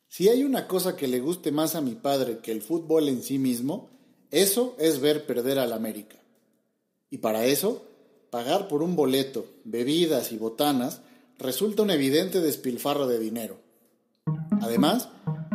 Si 0.08 0.30
hay 0.30 0.43
una 0.43 0.67
cosa 0.67 0.95
que 0.95 1.08
le 1.08 1.19
guste 1.19 1.51
más 1.51 1.75
a 1.75 1.82
mi 1.82 1.95
padre 1.95 2.39
que 2.39 2.53
el 2.53 2.62
fútbol 2.62 3.10
en 3.10 3.21
sí 3.21 3.39
mismo, 3.39 3.89
eso 4.32 4.75
es 4.80 5.01
ver 5.01 5.25
perder 5.25 5.60
al 5.60 5.73
América. 5.73 6.17
Y 7.10 7.17
para 7.17 7.45
eso, 7.45 7.86
pagar 8.30 8.67
por 8.69 8.82
un 8.82 8.95
boleto, 8.95 9.45
bebidas 9.65 10.32
y 10.32 10.38
botanas 10.38 11.01
resulta 11.39 11.84
un 11.84 11.91
evidente 11.91 12.41
despilfarro 12.41 13.08
de 13.08 13.19
dinero. 13.19 13.60
Además, 14.62 15.10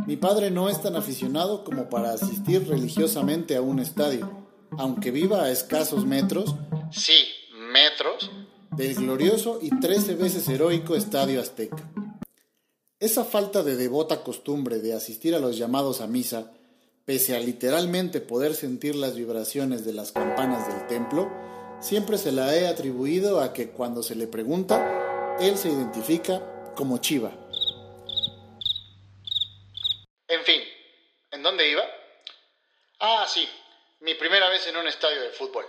mi 0.07 0.17
padre 0.17 0.51
no 0.51 0.69
es 0.69 0.81
tan 0.83 0.97
aficionado 0.97 1.65
como 1.65 1.89
para 1.89 2.13
asistir 2.13 2.67
religiosamente 2.69 3.57
a 3.57 3.63
un 3.63 3.79
estadio, 3.79 4.31
aunque 4.79 5.11
viva 5.11 5.45
a 5.45 5.51
escasos 5.51 6.07
metros, 6.07 6.55
sí, 6.91 7.25
metros, 7.73 8.31
del 8.77 8.95
glorioso 8.95 9.59
y 9.61 9.71
13 9.79 10.15
veces 10.15 10.49
heroico 10.49 10.97
Estadio 10.97 11.41
Azteca. 11.41 11.91
Esa 12.99 13.25
falta 13.25 13.63
de 13.63 13.77
devota 13.77 14.23
costumbre 14.23 14.79
de 14.79 14.95
asistir 14.95 15.35
a 15.35 15.41
los 15.41 15.57
llamados 15.59 16.01
a 16.01 16.07
misa, 16.07 16.53
pese 17.05 17.37
a 17.37 17.41
literalmente 17.41 18.21
poder 18.21 18.55
sentir 18.55 18.95
las 18.95 19.17
vibraciones 19.17 19.85
de 19.85 19.93
las 19.93 20.13
campanas 20.13 20.69
del 20.69 20.87
templo, 20.87 21.31
siempre 21.81 22.17
se 22.17 22.33
la 22.33 22.57
he 22.57 22.67
atribuido 22.67 23.41
a 23.41 23.53
que 23.53 23.71
cuando 23.71 24.03
se 24.03 24.15
le 24.15 24.29
pregunta, 24.29 25.12
él 25.41 25.57
se 25.57 25.69
identifica 25.69 26.41
como 26.75 26.99
Chiva. 26.99 27.33
En 30.29 30.43
fin, 30.45 30.61
¿en 31.31 31.43
dónde 31.43 31.71
iba? 31.71 31.83
Ah, 33.01 33.27
sí, 33.29 33.47
mi 34.01 34.15
primera 34.15 34.49
vez 34.49 34.67
en 34.67 34.77
un 34.77 34.87
estadio 34.87 35.21
de 35.21 35.31
fútbol. 35.31 35.65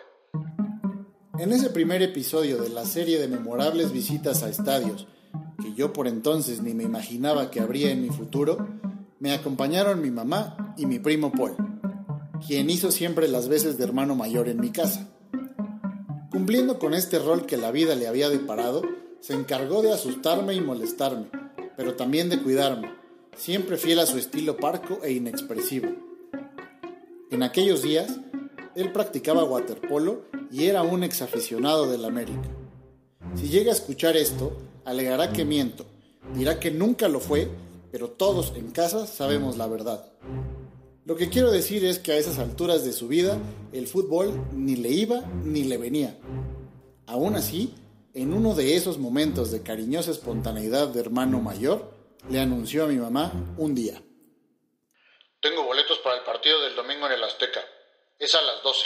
En 1.39 1.51
ese 1.51 1.69
primer 1.71 2.01
episodio 2.01 2.57
de 2.57 2.69
la 2.69 2.85
serie 2.85 3.19
de 3.19 3.27
memorables 3.27 3.91
visitas 3.91 4.43
a 4.43 4.49
estadios, 4.49 5.07
que 5.61 5.73
yo 5.73 5.91
por 5.91 6.07
entonces 6.07 6.61
ni 6.61 6.73
me 6.73 6.83
imaginaba 6.83 7.49
que 7.49 7.59
habría 7.59 7.91
en 7.91 8.01
mi 8.01 8.09
futuro, 8.09 8.67
me 9.19 9.33
acompañaron 9.33 10.01
mi 10.01 10.11
mamá 10.11 10.75
y 10.77 10.85
mi 10.85 10.99
primo 10.99 11.31
Paul, 11.31 11.55
quien 12.45 12.69
hizo 12.69 12.91
siempre 12.91 13.27
las 13.27 13.47
veces 13.47 13.77
de 13.77 13.83
hermano 13.83 14.15
mayor 14.15 14.47
en 14.47 14.59
mi 14.59 14.71
casa. 14.71 15.09
Cumpliendo 16.29 16.77
con 16.79 16.93
este 16.93 17.19
rol 17.19 17.45
que 17.45 17.57
la 17.57 17.71
vida 17.71 17.95
le 17.95 18.07
había 18.07 18.29
deparado, 18.29 18.83
se 19.23 19.33
encargó 19.33 19.81
de 19.81 19.93
asustarme 19.93 20.53
y 20.53 20.59
molestarme, 20.59 21.27
pero 21.77 21.95
también 21.95 22.27
de 22.29 22.43
cuidarme, 22.43 22.93
siempre 23.37 23.77
fiel 23.77 23.99
a 23.99 24.05
su 24.05 24.17
estilo 24.17 24.57
parco 24.57 24.99
e 25.01 25.13
inexpresivo. 25.13 25.87
En 27.31 27.41
aquellos 27.41 27.83
días, 27.83 28.19
Él 28.75 28.91
practicaba 28.91 29.45
waterpolo 29.45 30.23
y 30.51 30.65
era 30.65 30.81
un 30.81 31.05
exaficionado 31.05 31.89
del 31.89 32.03
América. 32.03 32.49
Si 33.35 33.47
llega 33.47 33.71
a 33.71 33.75
escuchar 33.75 34.17
esto, 34.17 34.57
alegará 34.83 35.31
que 35.31 35.45
miento, 35.45 35.85
dirá 36.35 36.59
que 36.59 36.71
nunca 36.71 37.07
lo 37.07 37.21
fue, 37.21 37.47
pero 37.93 38.09
todos 38.09 38.51
en 38.57 38.71
casa 38.71 39.07
sabemos 39.07 39.55
la 39.55 39.67
verdad. 39.67 40.05
Lo 41.05 41.15
que 41.15 41.29
quiero 41.29 41.49
decir 41.49 41.85
es 41.85 41.97
que 41.97 42.11
a 42.11 42.17
esas 42.17 42.39
alturas 42.39 42.83
de 42.83 42.91
su 42.91 43.07
vida 43.07 43.37
el 43.71 43.87
fútbol 43.87 44.33
ni 44.51 44.75
le 44.75 44.89
iba 44.89 45.21
ni 45.45 45.63
le 45.63 45.77
venía. 45.77 46.17
Aún 47.05 47.35
así, 47.35 47.73
en 48.13 48.33
uno 48.33 48.53
de 48.53 48.75
esos 48.75 48.99
momentos 48.99 49.51
de 49.51 49.63
cariñosa 49.63 50.11
espontaneidad 50.11 50.87
de 50.89 50.99
hermano 50.99 51.39
mayor, 51.41 51.93
le 52.29 52.39
anunció 52.39 52.83
a 52.83 52.87
mi 52.87 52.95
mamá 52.95 53.31
un 53.57 53.73
día. 53.73 54.01
Tengo 55.41 55.63
boletos 55.63 55.97
para 55.99 56.17
el 56.17 56.23
partido 56.23 56.61
del 56.61 56.75
domingo 56.75 57.07
en 57.07 57.13
el 57.13 57.23
Azteca. 57.23 57.61
Es 58.19 58.35
a 58.35 58.41
las 58.41 58.63
12. 58.63 58.85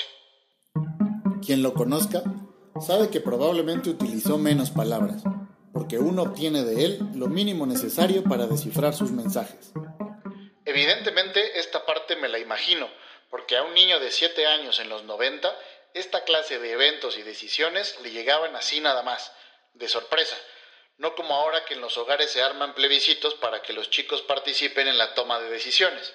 Quien 1.46 1.62
lo 1.62 1.74
conozca 1.74 2.24
sabe 2.80 3.10
que 3.10 3.20
probablemente 3.20 3.90
utilizó 3.90 4.38
menos 4.38 4.72
palabras, 4.72 5.24
porque 5.74 6.00
uno 6.00 6.24
obtiene 6.24 6.64
de 6.64 6.86
él 6.86 7.00
lo 7.14 7.28
mínimo 7.28 7.66
necesario 7.66 8.24
para 8.24 8.48
descifrar 8.48 8.96
sus 8.96 9.12
mensajes. 9.12 9.74
Evidentemente 10.66 11.60
esta 11.60 11.86
parte 11.86 12.16
me 12.16 12.30
la 12.30 12.40
imagino, 12.40 12.88
porque 13.30 13.58
a 13.58 13.64
un 13.64 13.74
niño 13.74 14.00
de 14.00 14.10
7 14.10 14.46
años 14.48 14.80
en 14.80 14.90
los 14.90 15.04
90, 15.04 15.50
esta 16.00 16.24
clase 16.24 16.60
de 16.60 16.72
eventos 16.72 17.18
y 17.18 17.24
decisiones 17.24 18.00
le 18.02 18.12
llegaban 18.12 18.56
así 18.56 18.80
nada 18.80 19.04
más, 19.04 19.32
de 19.74 19.88
sorpresa, 19.88 20.38
no 20.98 21.16
como 21.16 21.36
ahora 21.36 21.66
que 21.66 21.76
en 21.76 21.82
los 21.82 21.98
hogares 21.98 22.32
se 22.32 22.42
arman 22.42 22.74
plebiscitos 22.74 23.36
para 23.36 23.62
que 23.62 23.74
los 23.74 23.90
chicos 23.90 24.22
participen 24.24 24.88
en 24.88 24.98
la 24.98 25.14
toma 25.14 25.40
de 25.40 25.50
decisiones. 25.50 26.14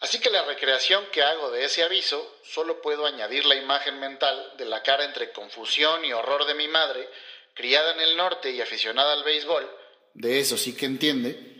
Así 0.00 0.18
que 0.18 0.30
la 0.30 0.44
recreación 0.44 1.06
que 1.12 1.22
hago 1.22 1.50
de 1.50 1.64
ese 1.64 1.82
aviso, 1.82 2.38
solo 2.44 2.80
puedo 2.80 3.06
añadir 3.06 3.44
la 3.44 3.54
imagen 3.54 4.00
mental 4.00 4.54
de 4.56 4.64
la 4.64 4.82
cara 4.82 5.04
entre 5.04 5.30
confusión 5.32 6.04
y 6.04 6.12
horror 6.12 6.44
de 6.46 6.54
mi 6.54 6.66
madre, 6.66 7.08
criada 7.54 7.92
en 7.92 8.00
el 8.00 8.16
norte 8.16 8.50
y 8.50 8.60
aficionada 8.60 9.12
al 9.12 9.22
béisbol, 9.22 9.70
de 10.14 10.40
eso 10.40 10.58
sí 10.58 10.76
que 10.76 10.86
entiende, 10.86 11.51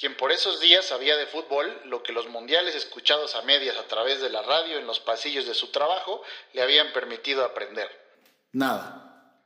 quien 0.00 0.16
por 0.16 0.32
esos 0.32 0.60
días 0.60 0.86
sabía 0.86 1.18
de 1.18 1.26
fútbol 1.26 1.78
lo 1.84 2.02
que 2.02 2.12
los 2.12 2.26
mundiales 2.26 2.74
escuchados 2.74 3.34
a 3.34 3.42
medias 3.42 3.76
a 3.76 3.86
través 3.86 4.22
de 4.22 4.30
la 4.30 4.40
radio 4.40 4.78
en 4.78 4.86
los 4.86 4.98
pasillos 4.98 5.46
de 5.46 5.52
su 5.52 5.70
trabajo 5.70 6.22
le 6.54 6.62
habían 6.62 6.90
permitido 6.94 7.44
aprender. 7.44 7.86
Nada. 8.52 9.36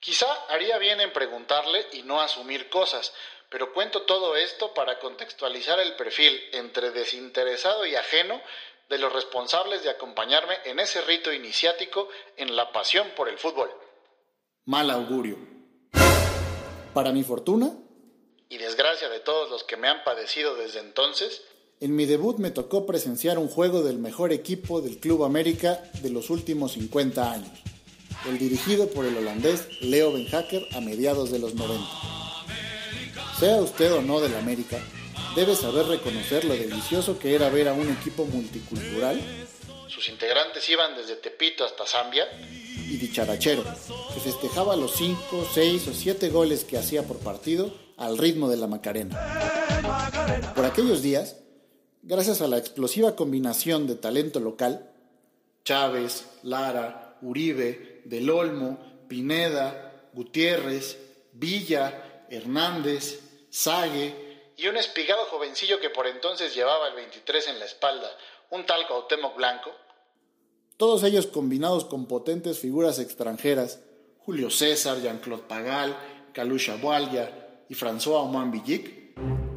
Quizá 0.00 0.26
haría 0.50 0.76
bien 0.76 1.00
en 1.00 1.14
preguntarle 1.14 1.86
y 1.92 2.02
no 2.02 2.20
asumir 2.20 2.68
cosas, 2.68 3.14
pero 3.48 3.72
cuento 3.72 4.02
todo 4.02 4.36
esto 4.36 4.74
para 4.74 4.98
contextualizar 4.98 5.80
el 5.80 5.96
perfil 5.96 6.38
entre 6.52 6.90
desinteresado 6.90 7.86
y 7.86 7.96
ajeno 7.96 8.42
de 8.90 8.98
los 8.98 9.10
responsables 9.14 9.82
de 9.82 9.88
acompañarme 9.88 10.58
en 10.66 10.78
ese 10.78 11.00
rito 11.00 11.32
iniciático 11.32 12.10
en 12.36 12.54
la 12.54 12.70
pasión 12.70 13.08
por 13.16 13.30
el 13.30 13.38
fútbol. 13.38 13.70
Mal 14.66 14.90
augurio. 14.90 15.38
Para 16.92 17.12
mi 17.12 17.22
fortuna 17.22 17.72
desgracia 18.84 19.08
de 19.08 19.20
todos 19.20 19.50
los 19.50 19.64
que 19.64 19.78
me 19.78 19.88
han 19.88 20.04
padecido 20.04 20.56
desde 20.56 20.80
entonces, 20.80 21.40
en 21.80 21.96
mi 21.96 22.04
debut 22.04 22.36
me 22.36 22.50
tocó 22.50 22.84
presenciar 22.84 23.38
un 23.38 23.48
juego 23.48 23.82
del 23.82 23.96
mejor 23.96 24.30
equipo 24.30 24.82
del 24.82 24.98
Club 24.98 25.24
América 25.24 25.82
de 26.02 26.10
los 26.10 26.28
últimos 26.28 26.72
50 26.72 27.32
años, 27.32 27.48
el 28.28 28.36
dirigido 28.36 28.90
por 28.90 29.06
el 29.06 29.16
holandés 29.16 29.80
Leo 29.80 30.12
Benhacker 30.12 30.66
a 30.74 30.82
mediados 30.82 31.30
de 31.30 31.38
los 31.38 31.54
90. 31.54 31.82
Sea 33.40 33.56
usted 33.56 33.90
o 33.90 34.02
no 34.02 34.20
del 34.20 34.34
América, 34.34 34.78
debe 35.34 35.56
saber 35.56 35.86
reconocer 35.86 36.44
lo 36.44 36.52
delicioso 36.52 37.18
que 37.18 37.34
era 37.34 37.48
ver 37.48 37.68
a 37.68 37.72
un 37.72 37.90
equipo 37.90 38.26
multicultural. 38.26 39.18
Sus 39.88 40.10
integrantes 40.10 40.68
iban 40.68 40.94
desde 40.94 41.16
Tepito 41.16 41.64
hasta 41.64 41.86
Zambia. 41.86 42.26
Y 42.86 42.98
dicharachero, 42.98 43.64
que 44.12 44.20
festejaba 44.20 44.76
los 44.76 44.92
5, 44.96 45.48
6 45.54 45.88
o 45.88 45.94
7 45.94 46.28
goles 46.28 46.64
que 46.64 46.76
hacía 46.76 47.02
por 47.04 47.18
partido 47.20 47.83
al 47.96 48.18
ritmo 48.18 48.48
de 48.48 48.56
la 48.56 48.66
Macarena. 48.66 50.52
Por 50.54 50.64
aquellos 50.64 51.02
días, 51.02 51.36
gracias 52.02 52.40
a 52.40 52.48
la 52.48 52.58
explosiva 52.58 53.16
combinación 53.16 53.86
de 53.86 53.96
talento 53.96 54.40
local, 54.40 54.90
Chávez, 55.64 56.26
Lara, 56.42 57.16
Uribe, 57.22 58.02
Del 58.04 58.28
Olmo, 58.30 58.78
Pineda, 59.08 60.08
Gutiérrez, 60.12 60.98
Villa, 61.32 62.24
Hernández, 62.28 63.20
Sague 63.50 64.52
y 64.56 64.66
un 64.66 64.76
espigado 64.76 65.24
jovencillo 65.26 65.80
que 65.80 65.90
por 65.90 66.06
entonces 66.06 66.54
llevaba 66.54 66.88
el 66.88 66.94
23 66.94 67.48
en 67.48 67.58
la 67.60 67.64
espalda, 67.64 68.10
un 68.50 68.66
tal 68.66 68.86
Cuauhtémoc 68.86 69.36
Blanco. 69.36 69.70
Todos 70.76 71.04
ellos 71.04 71.28
combinados 71.28 71.84
con 71.84 72.06
potentes 72.06 72.58
figuras 72.58 72.98
extranjeras, 72.98 73.80
Julio 74.18 74.50
César, 74.50 75.00
Jean-Claude 75.00 75.44
Pagal, 75.44 75.96
Kalusha 76.32 76.76
Boalya 76.76 77.43
y 77.68 77.74
François 77.74 78.22
Oman 78.22 78.50
Villic, 78.50 79.04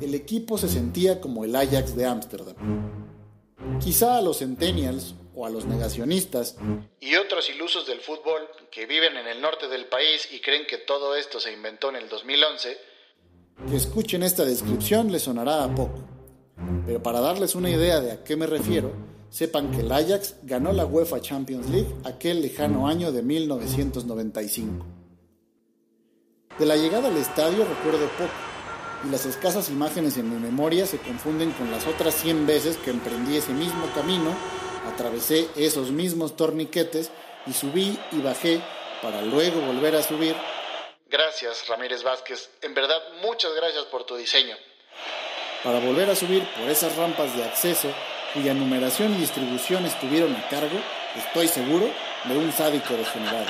el 0.02 0.14
equipo 0.14 0.58
se 0.58 0.68
sentía 0.68 1.20
como 1.20 1.44
el 1.44 1.56
Ajax 1.56 1.96
de 1.96 2.06
Ámsterdam. 2.06 2.56
Quizá 3.80 4.18
a 4.18 4.22
los 4.22 4.40
centennials 4.40 5.16
o 5.36 5.46
a 5.46 5.50
los 5.50 5.66
negacionistas 5.66 6.58
y 7.00 7.16
otros 7.16 7.50
ilusos 7.50 7.86
del 7.86 8.00
fútbol 8.00 8.42
que 8.72 8.86
viven 8.86 9.18
en 9.18 9.28
el 9.28 9.42
norte 9.42 9.68
del 9.68 9.86
país 9.86 10.28
y 10.32 10.40
creen 10.40 10.66
que 10.68 10.78
todo 10.78 11.16
esto 11.16 11.40
se 11.40 11.54
inventó 11.54 11.90
en 11.90 11.98
el 11.98 12.10
2011, 12.10 12.78
que 13.70 13.76
escuchen 13.76 14.24
esta 14.24 14.46
descripción 14.46 15.12
les 15.12 15.24
sonará 15.24 15.64
a 15.64 15.74
poco, 15.74 16.00
pero 16.86 17.02
para 17.02 17.20
darles 17.20 17.56
una 17.56 17.70
idea 17.70 18.00
de 18.00 18.12
a 18.12 18.24
qué 18.24 18.36
me 18.36 18.48
refiero, 18.48 18.92
sepan 19.30 19.72
que 19.72 19.82
el 19.82 19.92
Ajax 19.92 20.36
ganó 20.44 20.72
la 20.74 20.86
UEFA 20.86 21.22
Champions 21.22 21.70
League 21.70 21.94
aquel 22.04 22.42
lejano 22.42 22.88
año 22.88 23.12
de 23.12 23.24
1995. 23.24 24.86
De 26.60 26.66
la 26.66 26.76
llegada 26.76 27.08
al 27.10 27.18
estadio 27.18 27.66
recuerdo 27.66 28.08
poco, 28.18 28.32
y 29.06 29.10
las 29.10 29.26
escasas 29.26 29.70
imágenes 29.70 30.18
en 30.18 30.34
mi 30.34 30.40
memoria 30.40 30.86
se 30.86 30.98
confunden 30.98 31.52
con 31.52 31.70
las 31.70 31.86
otras 31.86 32.16
100 32.16 32.48
veces 32.48 32.78
que 32.78 32.90
emprendí 32.90 33.38
ese 33.38 33.54
mismo 33.54 33.86
camino, 33.94 34.36
atravesé 34.92 35.48
esos 35.56 35.92
mismos 35.92 36.36
torniquetes 36.36 37.12
y 37.46 37.54
subí 37.54 37.98
y 38.12 38.22
bajé 38.22 38.62
para 39.02 39.22
luego 39.22 39.62
volver 39.62 39.96
a 39.96 40.02
subir 40.02 40.36
Gracias, 41.10 41.68
Ramírez 41.70 42.04
Vázquez. 42.04 42.50
En 42.62 42.74
verdad, 42.74 43.02
muchas 43.22 43.54
gracias 43.56 43.86
por 43.86 44.04
tu 44.04 44.18
diseño. 44.18 44.58
Para 45.64 45.80
volver 45.80 46.10
a 46.10 46.16
subir 46.16 46.46
por 46.54 46.70
esas 46.70 46.96
rampas 46.98 47.36
de 47.36 47.46
acceso 47.46 47.88
cuya 48.34 48.54
numeración 48.54 49.14
y 49.14 49.20
distribución 49.20 49.86
estuvieron 49.86 50.36
a 50.36 50.50
cargo, 50.50 50.78
estoy 51.16 51.48
seguro, 51.48 51.90
de 52.26 52.38
un 52.38 52.52
sádico 52.52 52.94
degenerado. 52.94 53.48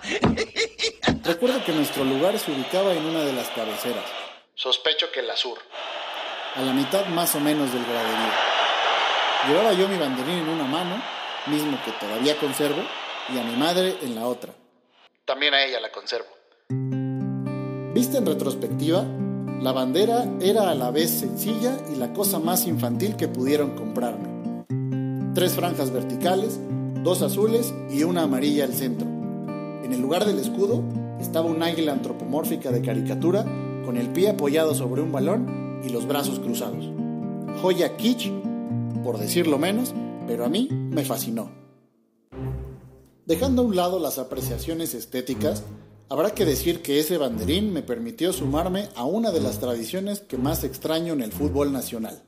Recuerdo 1.24 1.64
que 1.64 1.72
nuestro 1.72 2.04
lugar 2.04 2.38
se 2.38 2.50
ubicaba 2.50 2.92
en 2.92 3.04
una 3.04 3.20
de 3.20 3.32
las 3.32 3.48
cabeceras. 3.48 4.04
Sospecho 4.54 5.10
que 5.12 5.22
la 5.22 5.36
sur. 5.36 5.58
A 6.56 6.62
la 6.62 6.72
mitad 6.72 7.06
más 7.06 7.34
o 7.34 7.40
menos 7.40 7.72
del 7.72 7.84
graderío. 7.84 8.32
Llevaba 9.48 9.72
yo 9.72 9.88
mi 9.88 9.98
banderín 9.98 10.38
en 10.38 10.48
una 10.48 10.64
mano, 10.64 11.02
mismo 11.46 11.78
que 11.84 11.92
todavía 11.92 12.36
conservo, 12.36 12.82
y 13.34 13.38
a 13.38 13.42
mi 13.42 13.56
madre 13.56 13.96
en 14.02 14.14
la 14.14 14.26
otra. 14.26 14.52
También 15.24 15.54
a 15.54 15.64
ella 15.64 15.80
la 15.80 15.90
conservo. 15.90 16.28
Vista 17.94 18.18
en 18.18 18.26
retrospectiva, 18.26 19.04
la 19.60 19.72
bandera 19.72 20.24
era 20.40 20.70
a 20.70 20.74
la 20.74 20.90
vez 20.90 21.10
sencilla 21.10 21.76
y 21.92 21.96
la 21.96 22.12
cosa 22.12 22.38
más 22.38 22.66
infantil 22.66 23.16
que 23.16 23.28
pudieron 23.28 23.76
comprarme. 23.76 24.64
Tres 25.34 25.52
franjas 25.54 25.92
verticales, 25.92 26.58
dos 27.02 27.22
azules 27.22 27.72
y 27.90 28.02
una 28.04 28.22
amarilla 28.22 28.64
al 28.64 28.74
centro. 28.74 29.11
En 29.92 29.96
el 29.96 30.04
lugar 30.04 30.24
del 30.24 30.38
escudo 30.38 30.82
estaba 31.20 31.50
un 31.50 31.62
águila 31.62 31.92
antropomórfica 31.92 32.72
de 32.72 32.80
caricatura 32.80 33.44
con 33.84 33.98
el 33.98 34.08
pie 34.08 34.30
apoyado 34.30 34.74
sobre 34.74 35.02
un 35.02 35.12
balón 35.12 35.82
y 35.84 35.90
los 35.90 36.08
brazos 36.08 36.38
cruzados. 36.38 36.88
Joya 37.60 37.94
kitsch, 37.98 38.32
por 39.04 39.18
decirlo 39.18 39.58
menos, 39.58 39.92
pero 40.26 40.46
a 40.46 40.48
mí 40.48 40.70
me 40.70 41.04
fascinó. 41.04 41.50
Dejando 43.26 43.60
a 43.60 43.64
un 43.66 43.76
lado 43.76 43.98
las 43.98 44.18
apreciaciones 44.18 44.94
estéticas, 44.94 45.62
Habrá 46.08 46.34
que 46.34 46.44
decir 46.44 46.82
que 46.82 47.00
ese 47.00 47.16
banderín 47.16 47.72
me 47.72 47.80
permitió 47.80 48.34
sumarme 48.34 48.88
a 48.96 49.04
una 49.06 49.30
de 49.30 49.40
las 49.40 49.60
tradiciones 49.60 50.20
que 50.20 50.36
más 50.36 50.62
extraño 50.62 51.14
en 51.14 51.22
el 51.22 51.32
fútbol 51.32 51.72
nacional. 51.72 52.22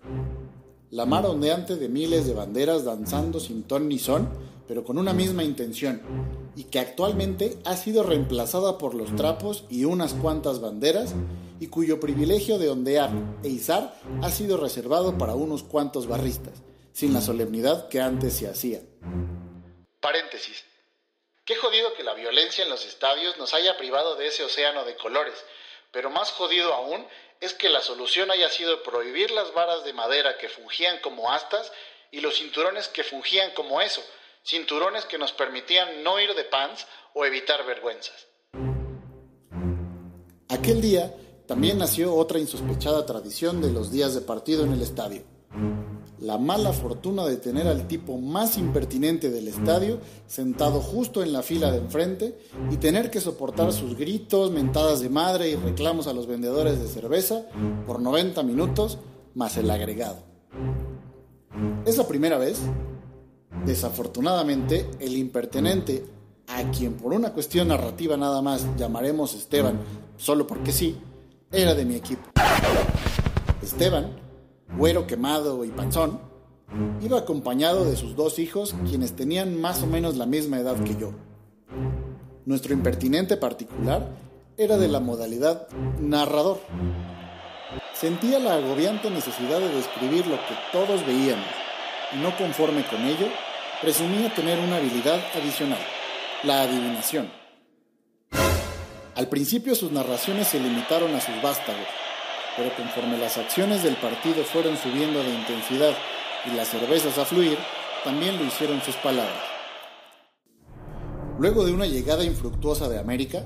La 0.91 1.05
mar 1.05 1.27
ondeante 1.27 1.77
de 1.77 1.91
miles 1.91 2.27
de 2.27 2.33
banderas 2.33 2.85
danzando 2.87 3.41
sin 3.41 3.63
ton 3.65 3.87
ni 3.89 3.99
son, 3.99 4.31
pero 4.67 4.85
con 4.85 4.97
una 4.97 5.13
misma 5.13 5.45
intención, 5.45 6.01
y 6.57 6.65
que 6.65 6.79
actualmente 6.79 7.59
ha 7.65 7.77
sido 7.77 8.03
reemplazada 8.03 8.79
por 8.79 8.95
los 8.95 9.15
trapos 9.17 9.65
y 9.69 9.85
unas 9.85 10.15
cuantas 10.15 10.61
banderas, 10.61 11.15
y 11.61 11.69
cuyo 11.69 12.01
privilegio 12.01 12.59
de 12.59 12.69
ondear 12.69 13.11
e 13.43 13.49
izar 13.49 13.95
ha 14.23 14.31
sido 14.31 14.57
reservado 14.57 15.17
para 15.19 15.35
unos 15.35 15.63
cuantos 15.63 16.07
barristas, 16.07 16.63
sin 16.93 17.13
la 17.13 17.21
solemnidad 17.21 17.89
que 17.89 18.01
antes 18.01 18.35
se 18.35 18.49
hacía. 18.49 18.81
Paréntesis. 20.01 20.65
Qué 21.45 21.57
jodido 21.57 21.95
que 21.95 22.03
la 22.03 22.15
violencia 22.15 22.65
en 22.65 22.71
los 22.71 22.87
estadios 22.87 23.37
nos 23.39 23.53
haya 23.53 23.77
privado 23.77 24.17
de 24.17 24.29
ese 24.29 24.45
océano 24.45 24.85
de 24.85 24.97
colores, 24.97 25.35
pero 25.91 26.11
más 26.11 26.31
jodido 26.33 26.73
aún 26.73 27.07
es 27.41 27.53
que 27.53 27.69
la 27.69 27.83
solución 27.83 28.31
haya 28.31 28.49
sido 28.49 28.83
prohibir 28.83 29.31
las 29.31 29.53
varas 29.53 29.85
de 29.85 29.93
madera 29.93 30.39
que 30.39 30.49
fungían 30.49 30.99
como 31.01 31.31
astas 31.31 31.71
y 32.11 32.21
los 32.21 32.37
cinturones 32.37 32.89
que 32.89 33.05
fungían 33.05 33.51
como 33.53 33.81
eso, 33.81 34.03
cinturones 34.45 35.07
que 35.07 35.19
nos 35.19 35.33
permitían 35.33 36.03
no 36.05 36.21
ir 36.21 36.35
de 36.35 36.45
pants 36.45 36.87
o 37.15 37.25
evitar 37.25 37.65
vergüenzas. 37.67 38.29
Aquel 40.49 40.83
día 40.83 41.15
también 41.47 41.79
nació 41.79 42.15
otra 42.15 42.39
insospechada 42.39 43.07
tradición 43.07 43.63
de 43.63 43.73
los 43.73 43.91
días 43.91 44.15
de 44.15 44.21
partido 44.21 44.65
en 44.65 44.73
el 44.73 44.83
estadio. 44.83 45.23
La 46.21 46.39
mala 46.39 46.73
fortuna 46.73 47.27
de 47.27 47.37
tener 47.37 47.67
al 47.67 47.87
tipo 47.87 48.19
más 48.19 48.57
impertinente 48.57 49.31
del 49.31 49.49
estadio 49.49 50.01
sentado 50.27 50.81
justo 50.81 51.23
en 51.23 51.33
la 51.33 51.43
fila 51.43 51.71
de 51.71 51.79
enfrente 51.79 52.39
y 52.71 52.77
tener 52.77 53.11
que 53.11 53.21
soportar 53.21 53.73
sus 53.73 53.97
gritos, 53.97 54.51
mentadas 54.51 55.01
de 55.01 55.11
madre 55.11 55.51
y 55.51 55.57
reclamos 55.57 56.07
a 56.07 56.13
los 56.13 56.27
vendedores 56.27 56.81
de 56.81 56.89
cerveza 56.89 57.47
por 57.87 58.01
90 58.01 58.43
minutos 58.43 58.99
más 59.35 59.57
el 59.57 59.71
agregado. 59.71 60.23
Esa 61.85 62.09
primera 62.09 62.39
vez, 62.39 62.63
desafortunadamente, 63.65 64.91
el 65.01 65.17
impertinente, 65.17 66.05
a 66.49 66.71
quien 66.71 66.95
por 66.95 67.13
una 67.13 67.33
cuestión 67.33 67.69
narrativa 67.69 68.17
nada 68.17 68.43
más 68.43 68.67
llamaremos 68.77 69.35
Esteban, 69.35 69.81
solo 70.17 70.47
porque 70.47 70.73
sí, 70.73 70.99
era 71.51 71.75
de 71.75 71.85
mi 71.85 71.95
equipo. 71.95 72.23
Esteban, 73.63 74.11
güero 74.77 75.07
quemado 75.07 75.65
y 75.65 75.71
panzón, 75.71 76.21
iba 77.01 77.19
acompañado 77.19 77.85
de 77.85 77.97
sus 77.97 78.17
dos 78.17 78.39
hijos, 78.39 78.75
quienes 78.89 79.15
tenían 79.15 79.61
más 79.61 79.83
o 79.83 79.87
menos 79.87 80.17
la 80.17 80.27
misma 80.27 80.59
edad 80.59 80.77
que 80.83 80.97
yo. 80.97 81.13
Nuestro 82.45 82.75
impertinente 82.75 83.37
particular 83.37 84.11
era 84.57 84.77
de 84.77 84.89
la 84.89 85.01
modalidad 85.01 85.69
narrador. 85.99 86.61
Sentía 87.95 88.39
la 88.39 88.55
agobiante 88.55 89.11
necesidad 89.11 89.61
de 89.61 89.75
describir 89.75 90.27
lo 90.27 90.37
que 90.37 90.55
todos 90.73 91.07
veíamos, 91.07 91.47
no 92.23 92.37
conforme 92.37 92.85
con 92.85 93.05
ello, 93.05 93.29
presumía 93.81 94.33
tener 94.35 94.59
una 94.59 94.77
habilidad 94.77 95.21
adicional, 95.35 95.79
la 96.43 96.63
adivinación. 96.63 97.31
Al 99.17 99.29
principio 99.29 99.75
sus 99.75 99.93
narraciones 99.93 100.49
se 100.49 100.61
limitaron 100.61 101.15
a 101.15 101.21
sus 101.21 101.41
vástagos, 101.43 101.87
pero 102.57 102.75
conforme 102.77 103.19
las 103.19 103.39
acciones 103.39 103.83
del 103.83 103.97
partido 103.97 104.43
fueron 104.45 104.77
subiendo 104.77 105.23
de 105.23 105.31
intensidad 105.31 105.93
y 106.47 106.57
las 106.57 106.69
cervezas 106.69 107.19
a 107.19 107.25
fluir, 107.25 107.59
también 108.05 108.37
lo 108.39 108.45
hicieron 108.45 108.81
sus 108.83 108.97
palabras. 108.97 109.43
Luego 111.39 111.65
de 111.65 111.73
una 111.73 111.87
llegada 111.87 112.25
infructuosa 112.25 112.89
de 112.89 112.99
América, 112.99 113.45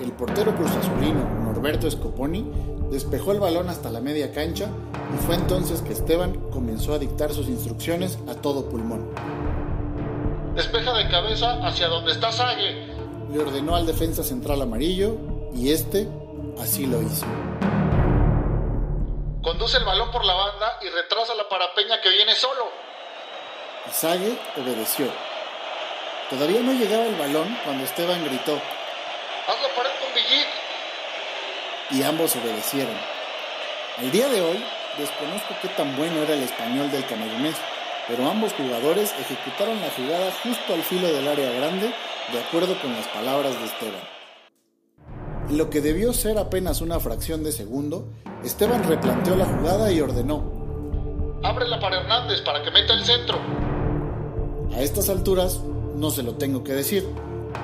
el 0.00 0.12
portero 0.12 0.54
cruzazulino 0.54 1.22
Norberto 1.44 1.90
Scoponi 1.90 2.50
despejó 2.90 3.32
el 3.32 3.40
balón 3.40 3.68
hasta 3.68 3.90
la 3.90 4.00
media 4.00 4.32
cancha 4.32 4.68
y 5.14 5.24
fue 5.24 5.34
entonces 5.34 5.82
que 5.82 5.92
Esteban 5.92 6.34
comenzó 6.50 6.94
a 6.94 6.98
dictar 6.98 7.32
sus 7.32 7.48
instrucciones 7.48 8.18
a 8.28 8.34
todo 8.34 8.68
pulmón. 8.68 9.10
Despeja 10.54 10.94
de 10.94 11.08
cabeza 11.08 11.66
hacia 11.66 11.88
donde 11.88 12.12
está 12.12 12.32
Sague, 12.32 12.86
le 13.32 13.38
ordenó 13.38 13.76
al 13.76 13.86
defensa 13.86 14.22
central 14.22 14.62
amarillo 14.62 15.16
y 15.54 15.72
este 15.72 16.08
así 16.60 16.86
lo 16.86 17.02
hizo. 17.02 17.26
Conduce 19.42 19.78
el 19.78 19.84
balón 19.84 20.10
por 20.10 20.24
la 20.24 20.34
banda 20.34 20.78
y 20.82 20.88
retrasa 20.88 21.34
la 21.34 21.48
parapeña 21.48 22.00
que 22.00 22.10
viene 22.10 22.34
solo. 22.34 22.64
Sague 23.92 24.36
obedeció. 24.56 25.06
Todavía 26.30 26.60
no 26.60 26.72
llegaba 26.72 27.04
el 27.04 27.14
balón 27.14 27.56
cuando 27.64 27.84
Esteban 27.84 28.24
gritó: 28.24 28.54
¡Hazlo 28.54 29.68
pared 29.76 29.90
con 30.00 30.14
Villit! 30.14 30.65
Y 31.90 32.02
ambos 32.02 32.34
obedecieron. 32.34 32.94
Al 33.98 34.10
día 34.10 34.28
de 34.28 34.42
hoy, 34.42 34.62
desconozco 34.98 35.54
qué 35.62 35.68
tan 35.68 35.96
bueno 35.96 36.20
era 36.22 36.34
el 36.34 36.42
español 36.42 36.90
del 36.90 37.06
camerunés, 37.06 37.54
pero 38.08 38.28
ambos 38.28 38.52
jugadores 38.54 39.14
ejecutaron 39.20 39.80
la 39.80 39.90
jugada 39.90 40.32
justo 40.42 40.74
al 40.74 40.82
filo 40.82 41.06
del 41.06 41.28
área 41.28 41.50
grande 41.52 41.92
de 42.32 42.40
acuerdo 42.40 42.74
con 42.82 42.92
las 42.92 43.06
palabras 43.08 43.58
de 43.58 43.66
Esteban. 43.66 44.00
En 45.48 45.58
lo 45.58 45.70
que 45.70 45.80
debió 45.80 46.12
ser 46.12 46.38
apenas 46.38 46.80
una 46.80 46.98
fracción 46.98 47.44
de 47.44 47.52
segundo, 47.52 48.08
Esteban 48.44 48.82
replanteó 48.82 49.36
la 49.36 49.44
jugada 49.44 49.92
y 49.92 50.00
ordenó: 50.00 51.38
Ábrela 51.44 51.78
para 51.78 52.00
Hernández 52.00 52.40
para 52.40 52.64
que 52.64 52.72
meta 52.72 52.94
el 52.94 53.04
centro. 53.04 53.38
A 54.74 54.80
estas 54.80 55.08
alturas 55.08 55.60
no 55.94 56.10
se 56.10 56.24
lo 56.24 56.34
tengo 56.34 56.64
que 56.64 56.72
decir, 56.72 57.08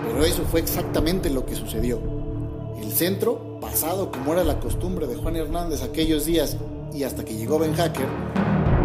pero 0.04 0.24
eso 0.24 0.44
fue 0.44 0.60
exactamente 0.60 1.28
lo 1.28 1.44
que 1.44 1.56
sucedió. 1.56 2.00
El 2.80 2.92
centro, 2.92 3.51
pasado 3.72 4.10
como 4.10 4.34
era 4.34 4.44
la 4.44 4.60
costumbre 4.60 5.06
de 5.06 5.16
Juan 5.16 5.34
Hernández 5.34 5.82
aquellos 5.82 6.26
días 6.26 6.58
y 6.92 7.04
hasta 7.04 7.24
que 7.24 7.34
llegó 7.34 7.58
Ben 7.58 7.72
Hacker, 7.72 8.06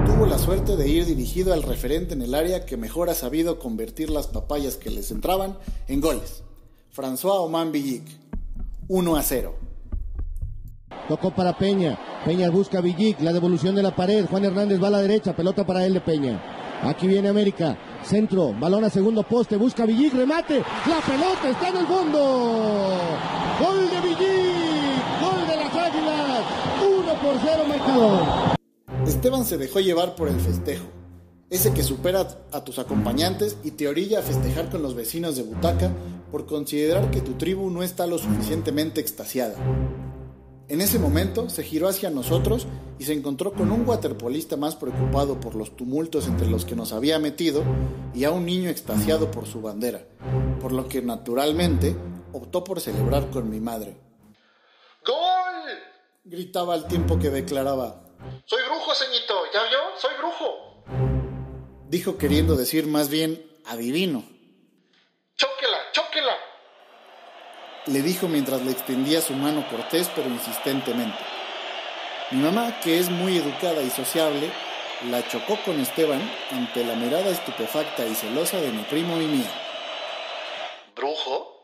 tuvo 0.05 0.25
la 0.25 0.37
suerte 0.37 0.77
de 0.77 0.87
ir 0.87 1.05
dirigido 1.05 1.51
al 1.51 1.61
referente 1.61 2.13
en 2.13 2.21
el 2.21 2.33
área 2.33 2.65
que 2.65 2.77
mejor 2.77 3.09
ha 3.09 3.13
sabido 3.13 3.59
convertir 3.59 4.09
las 4.09 4.27
papayas 4.27 4.77
que 4.77 4.89
les 4.89 5.11
entraban 5.11 5.57
en 5.89 5.99
goles. 5.99 6.41
François 6.95 7.41
Oman 7.41 7.73
Villic. 7.73 8.03
1 8.87 9.15
a 9.17 9.21
0. 9.21 9.55
Tocó 11.09 11.35
para 11.35 11.57
Peña. 11.57 11.99
Peña 12.23 12.49
busca 12.49 12.79
Villic. 12.79 13.19
La 13.19 13.33
devolución 13.33 13.75
de 13.75 13.83
la 13.83 13.93
pared. 13.93 14.25
Juan 14.25 14.45
Hernández 14.45 14.81
va 14.81 14.87
a 14.87 14.91
la 14.91 15.01
derecha. 15.01 15.35
Pelota 15.35 15.65
para 15.65 15.85
él 15.85 15.95
de 15.95 16.01
Peña. 16.01 16.41
Aquí 16.83 17.07
viene 17.07 17.27
América. 17.27 17.77
Centro. 18.03 18.53
Balón 18.53 18.85
a 18.85 18.89
segundo 18.89 19.23
poste. 19.23 19.57
Busca 19.57 19.85
Villic. 19.85 20.13
Remate. 20.13 20.59
La 20.59 21.01
pelota 21.01 21.49
está 21.49 21.69
en 21.69 21.77
el 21.77 21.87
fondo. 21.87 22.19
Gol 23.59 23.89
de 23.89 24.01
Villic. 24.01 24.97
Gol 25.21 25.47
de 25.47 25.55
las 25.55 25.75
Águilas. 25.75 26.27
1 27.47 27.55
por 27.55 27.55
0 27.55 27.63
marcador. 27.67 28.57
Esteban 29.07 29.45
se 29.45 29.57
dejó 29.57 29.79
llevar 29.79 30.15
por 30.15 30.27
el 30.27 30.39
festejo, 30.39 30.85
ese 31.49 31.73
que 31.73 31.83
supera 31.83 32.27
a 32.51 32.63
tus 32.63 32.79
acompañantes 32.79 33.57
y 33.63 33.71
te 33.71 33.87
orilla 33.87 34.19
a 34.19 34.23
festejar 34.23 34.69
con 34.69 34.81
los 34.81 34.95
vecinos 34.95 35.35
de 35.35 35.43
butaca 35.43 35.91
por 36.31 36.45
considerar 36.45 37.09
que 37.09 37.21
tu 37.21 37.33
tribu 37.33 37.69
no 37.69 37.83
está 37.83 38.05
lo 38.05 38.17
suficientemente 38.17 38.99
extasiada. 38.99 39.55
En 40.67 40.81
ese 40.81 40.99
momento 40.99 41.49
se 41.49 41.63
giró 41.63 41.87
hacia 41.87 42.09
nosotros 42.09 42.67
y 42.99 43.05
se 43.05 43.13
encontró 43.13 43.53
con 43.53 43.71
un 43.71 43.87
waterpolista 43.87 44.57
más 44.57 44.75
preocupado 44.75 45.39
por 45.39 45.55
los 45.55 45.77
tumultos 45.77 46.27
entre 46.27 46.49
los 46.49 46.65
que 46.65 46.75
nos 46.75 46.91
había 46.91 47.19
metido 47.19 47.63
y 48.13 48.25
a 48.25 48.31
un 48.31 48.45
niño 48.45 48.69
extasiado 48.69 49.31
por 49.31 49.45
su 49.45 49.61
bandera, 49.61 50.05
por 50.61 50.73
lo 50.73 50.89
que 50.89 51.01
naturalmente 51.01 51.95
optó 52.33 52.65
por 52.65 52.81
celebrar 52.81 53.29
con 53.29 53.49
mi 53.49 53.61
madre. 53.61 53.95
¡Gol! 55.05 55.86
Gritaba 56.29 56.73
al 56.73 56.87
tiempo 56.87 57.17
que 57.17 57.29
declaraba 57.29 58.07
soy 58.45 58.63
brujo, 58.63 58.93
ceñito, 58.95 59.43
¿ya 59.53 59.63
vio? 59.63 59.79
Soy 59.97 60.11
brujo. 60.17 60.83
Dijo 61.89 62.17
queriendo 62.17 62.55
decir 62.55 62.87
más 62.87 63.09
bien 63.09 63.45
adivino. 63.65 64.23
Chóquela, 65.35 65.77
chóquela. 65.91 66.35
Le 67.85 68.01
dijo 68.01 68.27
mientras 68.27 68.61
le 68.63 68.71
extendía 68.71 69.21
su 69.21 69.33
mano 69.33 69.67
cortés 69.69 70.09
pero 70.15 70.29
insistentemente. 70.29 71.17
Mi 72.31 72.41
mamá, 72.41 72.79
que 72.81 72.99
es 72.99 73.09
muy 73.09 73.37
educada 73.37 73.81
y 73.81 73.89
sociable, 73.89 74.51
la 75.09 75.25
chocó 75.29 75.57
con 75.63 75.79
Esteban 75.79 76.21
ante 76.51 76.83
la 76.83 76.95
mirada 76.95 77.29
estupefacta 77.29 78.05
y 78.05 78.15
celosa 78.15 78.59
de 78.59 78.71
mi 78.71 78.83
primo 78.83 79.21
y 79.21 79.25
mía. 79.25 79.51
¿Brujo? 80.95 81.56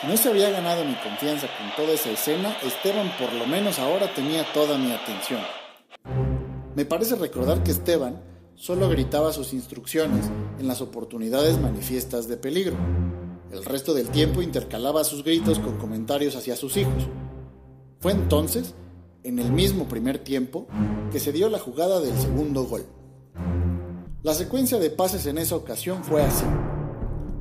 Si 0.00 0.06
no 0.06 0.16
se 0.18 0.28
había 0.28 0.50
ganado 0.50 0.84
mi 0.84 0.94
confianza 0.96 1.46
con 1.56 1.74
toda 1.74 1.94
esa 1.94 2.10
escena, 2.10 2.54
Esteban 2.62 3.10
por 3.18 3.32
lo 3.32 3.46
menos 3.46 3.78
ahora 3.78 4.12
tenía 4.12 4.44
toda 4.52 4.76
mi 4.76 4.92
atención. 4.92 5.40
Me 6.74 6.84
parece 6.84 7.16
recordar 7.16 7.62
que 7.62 7.70
Esteban 7.70 8.22
solo 8.56 8.90
gritaba 8.90 9.32
sus 9.32 9.54
instrucciones 9.54 10.26
en 10.58 10.68
las 10.68 10.82
oportunidades 10.82 11.58
manifiestas 11.58 12.28
de 12.28 12.36
peligro. 12.36 12.76
El 13.50 13.64
resto 13.64 13.94
del 13.94 14.08
tiempo 14.08 14.42
intercalaba 14.42 15.02
sus 15.02 15.24
gritos 15.24 15.58
con 15.58 15.78
comentarios 15.78 16.36
hacia 16.36 16.56
sus 16.56 16.76
hijos. 16.76 17.08
Fue 18.00 18.12
entonces, 18.12 18.74
en 19.22 19.38
el 19.38 19.50
mismo 19.50 19.88
primer 19.88 20.18
tiempo, 20.18 20.66
que 21.10 21.20
se 21.20 21.32
dio 21.32 21.48
la 21.48 21.58
jugada 21.58 22.00
del 22.00 22.18
segundo 22.18 22.64
gol. 22.64 22.84
La 24.22 24.34
secuencia 24.34 24.78
de 24.78 24.90
pases 24.90 25.24
en 25.24 25.38
esa 25.38 25.56
ocasión 25.56 26.04
fue 26.04 26.22
así. 26.22 26.44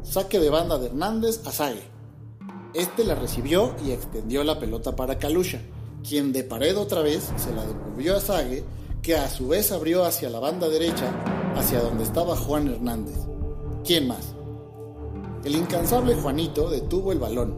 Saque 0.04 0.40
de 0.40 0.50
banda 0.50 0.78
de 0.78 0.86
Hernández 0.86 1.46
a 1.46 1.52
Sague 1.52 1.95
este 2.76 3.06
la 3.06 3.16
recibió 3.16 3.74
y 3.86 3.92
extendió 3.92 4.44
la 4.44 4.60
pelota 4.60 4.96
para 4.96 5.18
Kalusha, 5.18 5.62
quien 6.08 6.34
de 6.34 6.44
pared 6.44 6.78
otra 6.78 7.02
vez 7.02 7.32
se 7.38 7.54
la 7.54 7.66
devolvió 7.66 8.18
a 8.18 8.20
Sague, 8.20 8.66
que 9.02 9.16
a 9.16 9.30
su 9.30 9.48
vez 9.48 9.72
abrió 9.72 10.04
hacia 10.04 10.30
la 10.30 10.40
banda 10.40 10.68
derecha, 10.68 11.10
hacia 11.56 11.80
donde 11.80 12.04
estaba 12.04 12.36
Juan 12.36 12.68
Hernández. 12.68 13.16
¿Quién 13.86 14.08
más? 14.08 14.34
El 15.46 15.56
incansable 15.56 16.16
Juanito 16.16 16.70
detuvo 16.70 17.12
el 17.12 17.20
balón, 17.20 17.56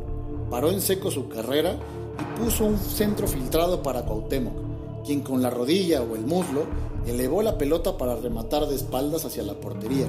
paró 0.52 0.70
en 0.70 0.82
seco 0.82 1.10
su 1.10 1.28
carrera 1.28 1.78
y 2.20 2.40
puso 2.40 2.66
un 2.66 2.78
centro 2.78 3.28
filtrado 3.28 3.82
para 3.82 4.06
Cuauhtémoc, 4.06 5.04
quien 5.04 5.22
con 5.22 5.42
la 5.42 5.50
rodilla 5.50 6.04
o 6.04 6.16
el 6.16 6.26
muslo 6.26 6.66
elevó 7.08 7.42
la 7.42 7.58
pelota 7.58 7.98
para 7.98 8.16
rematar 8.16 8.68
de 8.68 8.76
espaldas 8.76 9.26
hacia 9.26 9.44
la 9.44 9.54
portería 9.56 10.08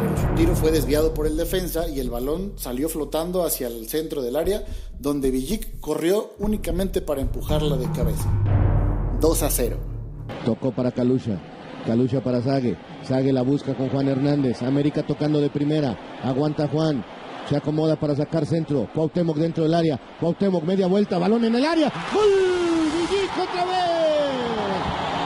pero 0.00 0.16
su 0.16 0.34
tiro 0.34 0.56
fue 0.56 0.70
desviado 0.70 1.12
por 1.12 1.26
el 1.26 1.36
defensa 1.36 1.86
y 1.86 2.00
el 2.00 2.08
balón 2.08 2.54
salió 2.56 2.88
flotando 2.88 3.44
hacia 3.44 3.66
el 3.66 3.86
centro 3.86 4.22
del 4.22 4.36
área, 4.36 4.64
donde 4.98 5.30
Villic 5.30 5.78
corrió 5.78 6.32
únicamente 6.38 7.02
para 7.02 7.20
empujarla 7.20 7.76
de 7.76 7.90
cabeza. 7.92 8.30
2 9.20 9.42
a 9.42 9.50
0. 9.50 9.76
Tocó 10.46 10.72
para 10.72 10.90
Kalusha. 10.90 11.38
Calucha 11.86 12.22
para 12.22 12.40
Sague. 12.40 12.78
Sague 13.02 13.32
la 13.32 13.42
busca 13.42 13.74
con 13.74 13.90
Juan 13.90 14.08
Hernández. 14.08 14.62
América 14.62 15.06
tocando 15.06 15.38
de 15.40 15.50
primera. 15.50 15.98
Aguanta 16.22 16.66
Juan. 16.68 17.04
Se 17.48 17.56
acomoda 17.56 17.96
para 17.96 18.16
sacar 18.16 18.46
centro. 18.46 18.88
Cuauhtémoc 18.94 19.36
dentro 19.36 19.64
del 19.64 19.74
área. 19.74 20.00
Cuauhtémoc 20.18 20.64
media 20.64 20.86
vuelta. 20.86 21.18
Balón 21.18 21.44
en 21.44 21.56
el 21.56 21.64
área. 21.64 21.92
¡Gol! 22.12 22.30
Villic 22.94 23.30
otra 23.32 23.64
vez. 23.66 23.92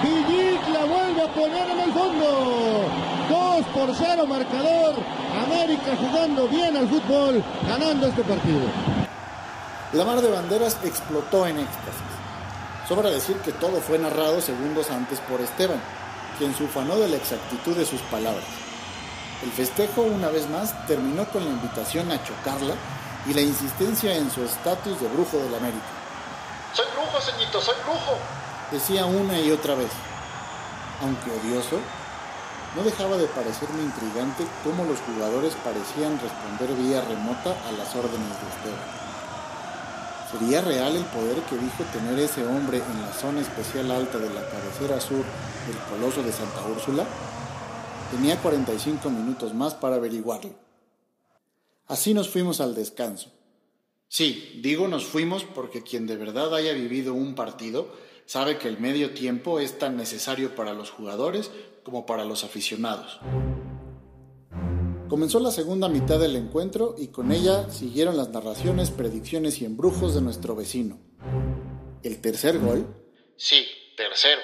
Villic 0.03 0.69
la 0.73 0.85
vuelve 0.85 1.23
a 1.23 1.35
poner 1.35 1.71
en 1.71 1.81
el 1.81 1.93
fondo. 1.93 2.74
2 3.75 3.87
por 3.87 3.95
0 3.95 4.27
marcador. 4.27 4.95
América 5.47 5.97
jugando 5.97 6.49
bien 6.49 6.77
al 6.77 6.89
fútbol. 6.89 7.45
Ganando 7.67 8.07
este 8.07 8.23
partido. 8.23 8.63
La 9.93 10.05
mar 10.05 10.21
de 10.21 10.31
banderas 10.31 10.79
explotó 10.85 11.47
en 11.47 11.59
éxtasis. 11.59 12.15
Sobra 12.89 13.11
decir 13.11 13.37
que 13.39 13.53
todo 13.53 13.81
fue 13.81 13.99
narrado 13.99 14.41
segundos 14.41 14.91
antes 14.91 15.19
por 15.21 15.41
Esteban, 15.41 15.81
quien 16.39 16.55
se 16.55 16.65
ufanó 16.65 16.97
de 16.97 17.09
la 17.09 17.17
exactitud 17.17 17.77
de 17.77 17.87
sus 17.87 18.01
palabras. 18.03 18.45
El 19.43 19.51
festejo, 19.53 20.03
una 20.03 20.29
vez 20.29 20.49
más, 20.49 20.87
terminó 20.87 21.25
con 21.27 21.45
la 21.45 21.51
invitación 21.51 22.11
a 22.11 22.23
chocarla 22.23 22.75
y 23.27 23.35
la 23.35 23.41
insistencia 23.41 24.15
en 24.17 24.31
su 24.31 24.43
estatus 24.43 25.01
de 25.01 25.09
brujo 25.09 25.37
del 25.39 25.55
América. 25.55 25.87
Soy 26.73 26.87
brujo, 26.93 27.21
ceñito, 27.21 27.61
soy 27.61 27.75
brujo. 27.85 28.19
Decía 28.71 29.07
una 29.07 29.39
y 29.39 29.51
otra 29.51 29.75
vez. 29.75 29.91
Aunque 31.01 31.31
odioso, 31.31 31.79
no 32.77 32.83
dejaba 32.83 33.17
de 33.17 33.27
parecerme 33.29 33.83
intrigante 33.83 34.45
cómo 34.65 34.85
los 34.85 34.99
jugadores 35.01 35.55
parecían 35.63 36.19
responder 36.19 36.75
vía 36.75 37.01
remota 37.03 37.57
a 37.69 37.73
las 37.73 37.95
órdenes 37.95 38.29
de 38.29 38.49
Esteban. 38.49 39.05
¿Sería 40.33 40.61
real 40.63 40.97
el 40.97 41.05
poder 41.05 41.39
que 41.43 41.57
dijo 41.57 41.85
tener 41.93 42.19
ese 42.19 42.45
hombre 42.45 42.79
en 42.79 43.03
la 43.03 43.13
zona 43.13 43.41
especial 43.41 43.91
alta 43.93 44.19
de 44.19 44.31
la 44.31 44.49
cabecera 44.49 45.01
sur 45.01 45.25
del 45.67 45.79
Coloso 45.89 46.25
de 46.25 46.33
Santa 46.33 46.67
Úrsula? 46.67 47.07
Tenía 48.11 48.41
45 48.41 49.09
minutos 49.11 49.55
más 49.55 49.75
para 49.75 49.97
averiguarlo. 49.97 50.51
Así 51.87 52.15
nos 52.15 52.29
fuimos 52.29 52.61
al 52.61 52.75
descanso. 52.75 53.31
Sí, 54.09 54.61
digo 54.63 54.89
nos 54.89 55.07
fuimos 55.07 55.45
porque 55.45 55.83
quien 55.83 56.07
de 56.07 56.17
verdad 56.17 56.55
haya 56.55 56.73
vivido 56.73 57.15
un 57.15 57.35
partido 57.37 57.89
sabe 58.27 58.59
que 58.59 58.69
el 58.69 58.79
medio 58.81 59.15
tiempo 59.15 59.61
es 59.61 59.79
tan 59.79 59.97
necesario 59.97 60.55
para 60.55 60.73
los 60.73 60.91
jugadores 60.91 61.51
como 61.85 62.07
para 62.07 62.25
los 62.25 62.42
aficionados. 62.42 63.20
Comenzó 65.09 65.38
la 65.38 65.51
segunda 65.51 65.88
mitad 65.88 66.18
del 66.18 66.35
encuentro 66.35 66.94
y 66.99 67.09
con 67.09 67.31
ella 67.31 67.70
siguieron 67.70 68.16
las 68.16 68.31
narraciones, 68.31 68.90
predicciones 68.90 69.61
y 69.61 69.64
embrujos 69.64 70.14
de 70.14 70.23
nuestro 70.23 70.57
vecino. 70.57 70.99
¿El 72.03 72.20
tercer 72.20 72.59
gol? 72.59 72.87
Sí, 73.37 73.66
tercero. 73.97 74.40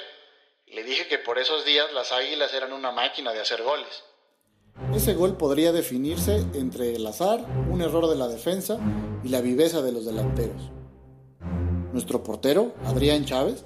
Le 0.67 0.85
dije 0.85 1.09
que 1.09 1.19
por 1.19 1.39
esos 1.39 1.65
días 1.65 1.87
las 1.93 2.13
águilas 2.13 2.55
eran 2.55 2.73
una 2.73 2.93
máquina 2.93 3.33
de 3.33 3.41
hacer 3.41 3.63
goles. 3.63 4.05
Ese 4.95 5.15
gol 5.15 5.37
podría 5.37 5.73
definirse 5.73 6.45
entre 6.55 6.95
el 6.95 7.07
azar, 7.07 7.41
un 7.71 7.81
error 7.81 8.09
de 8.09 8.17
la 8.17 8.29
defensa 8.29 8.79
y 9.25 9.29
la 9.29 9.41
viveza 9.41 9.83
de 9.83 9.93
los 9.93 10.05
delanteros. 10.05 10.71
Nuestro 11.93 12.23
portero, 12.23 12.75
Adrián 12.85 13.25
Chávez, 13.25 13.65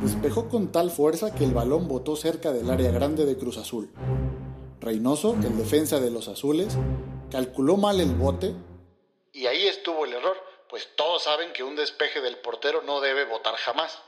despejó 0.00 0.48
con 0.48 0.72
tal 0.72 0.90
fuerza 0.90 1.34
que 1.34 1.44
el 1.44 1.52
balón 1.52 1.88
botó 1.88 2.16
cerca 2.16 2.52
del 2.52 2.70
área 2.70 2.90
grande 2.90 3.24
de 3.24 3.36
Cruz 3.36 3.58
Azul. 3.58 3.90
Reynoso, 4.80 5.34
el 5.34 5.56
defensa 5.56 6.00
de 6.00 6.10
los 6.10 6.28
azules, 6.28 6.76
calculó 7.30 7.76
mal 7.76 8.00
el 8.00 8.14
bote. 8.14 8.54
Y 9.32 9.46
ahí 9.46 9.66
estuvo 9.66 10.04
el 10.04 10.12
error, 10.12 10.36
pues 10.68 10.88
todos 10.96 11.22
saben 11.22 11.52
que 11.52 11.62
un 11.62 11.76
despeje 11.76 12.20
del 12.20 12.38
portero 12.38 12.82
no 12.82 13.00
debe 13.00 13.24
botar 13.24 13.54
jamás. 13.56 13.98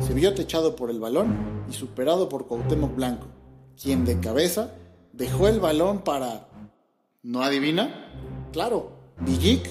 Se 0.00 0.14
vio 0.14 0.34
techado 0.34 0.76
por 0.76 0.90
el 0.90 1.00
balón 1.00 1.64
y 1.68 1.74
superado 1.74 2.28
por 2.28 2.46
Cuauhtémoc 2.46 2.94
Blanco, 2.94 3.26
quien 3.80 4.04
de 4.04 4.20
cabeza 4.20 4.74
dejó 5.12 5.48
el 5.48 5.60
balón 5.60 6.02
para... 6.02 6.48
¿No 7.22 7.42
adivina? 7.42 8.48
Claro, 8.52 8.92
Villic. 9.18 9.68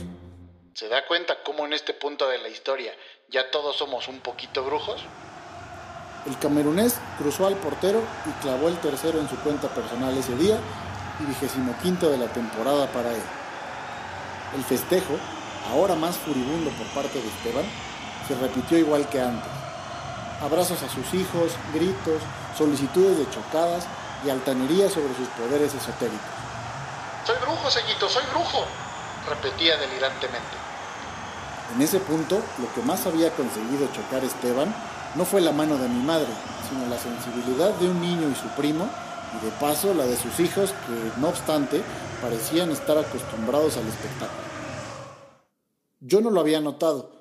¿Se 0.76 0.88
da 0.88 1.06
cuenta 1.08 1.44
cómo 1.44 1.66
en 1.66 1.74
este 1.74 1.94
punto 1.94 2.28
de 2.30 2.38
la 2.38 2.48
historia 2.48 2.94
ya 3.30 3.50
todos 3.50 3.76
somos 3.76 4.08
un 4.08 4.20
poquito 4.20 4.64
brujos? 4.64 5.02
El 6.30 6.38
camerunés 6.38 6.94
cruzó 7.18 7.48
al 7.48 7.56
portero 7.56 8.04
y 8.28 8.30
clavó 8.44 8.68
el 8.68 8.78
tercero 8.78 9.20
en 9.20 9.28
su 9.28 9.36
cuenta 9.38 9.68
personal 9.68 10.16
ese 10.16 10.36
día 10.36 10.60
y 11.20 11.26
vigésimo 11.26 11.74
quinto 11.82 12.08
de 12.12 12.20
la 12.20 12.28
temporada 12.28 12.86
para 12.92 13.12
él. 13.12 13.22
El 14.56 14.64
festejo, 14.64 15.18
ahora 15.72 15.96
más 15.96 16.18
furibundo 16.18 16.70
por 16.72 16.86
parte 16.90 17.20
de 17.20 17.28
Esteban, 17.28 17.66
se 18.28 18.36
repitió 18.36 18.78
igual 18.78 19.10
que 19.10 19.20
antes. 19.20 19.50
Abrazos 20.40 20.84
a 20.84 20.90
sus 20.90 21.12
hijos, 21.16 21.54
gritos, 21.74 22.22
solicitudes 22.56 23.18
de 23.18 23.30
chocadas 23.32 23.88
y 24.24 24.30
altanería 24.30 24.88
sobre 24.88 25.16
sus 25.16 25.28
poderes 25.30 25.74
esotéricos. 25.74 26.20
Soy 27.26 27.38
brujo, 27.42 27.72
señito, 27.72 28.08
soy 28.08 28.24
brujo, 28.32 28.66
repetía 29.28 29.78
delirantemente. 29.78 30.58
En 31.76 31.82
ese 31.82 32.00
punto, 32.00 32.40
lo 32.60 32.72
que 32.74 32.82
más 32.84 33.08
había 33.08 33.32
conseguido 33.32 33.88
chocar 33.94 34.24
Esteban 34.24 34.74
no 35.16 35.26
fue 35.26 35.42
la 35.42 35.52
mano 35.52 35.78
de 35.78 35.88
mi 35.88 36.02
madre, 36.04 36.28
sino 36.70 36.88
la 36.88 37.00
sensibilidad 37.00 37.74
de 37.80 37.90
un 37.90 38.00
niño 38.02 38.30
y 38.30 38.36
su 38.36 38.48
primo, 38.50 38.88
y 39.36 39.46
de 39.46 39.52
paso 39.60 39.94
la 39.94 40.06
de 40.06 40.16
sus 40.16 40.40
hijos 40.40 40.72
que, 40.72 41.22
no 41.22 41.30
obstante, 41.30 41.82
parecían 42.22 42.72
estar 42.72 42.98
acostumbrados 42.98 43.78
al 43.78 43.88
espectáculo. 43.88 44.50
Yo 46.00 46.22
no 46.22 46.30
lo 46.32 46.40
había 46.40 46.62
notado, 46.62 47.12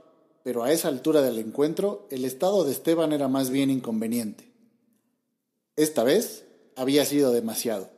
pero 0.42 0.62
a 0.62 0.70
esa 0.70 0.88
altura 0.88 1.20
del 1.20 1.38
encuentro 1.38 2.06
el 2.10 2.24
estado 2.24 2.64
de 2.64 2.72
Esteban 2.72 3.12
era 3.12 3.28
más 3.28 3.50
bien 3.50 3.70
inconveniente. 3.70 4.52
Esta 5.76 6.04
vez 6.04 6.44
había 6.76 7.04
sido 7.04 7.32
demasiado. 7.32 7.90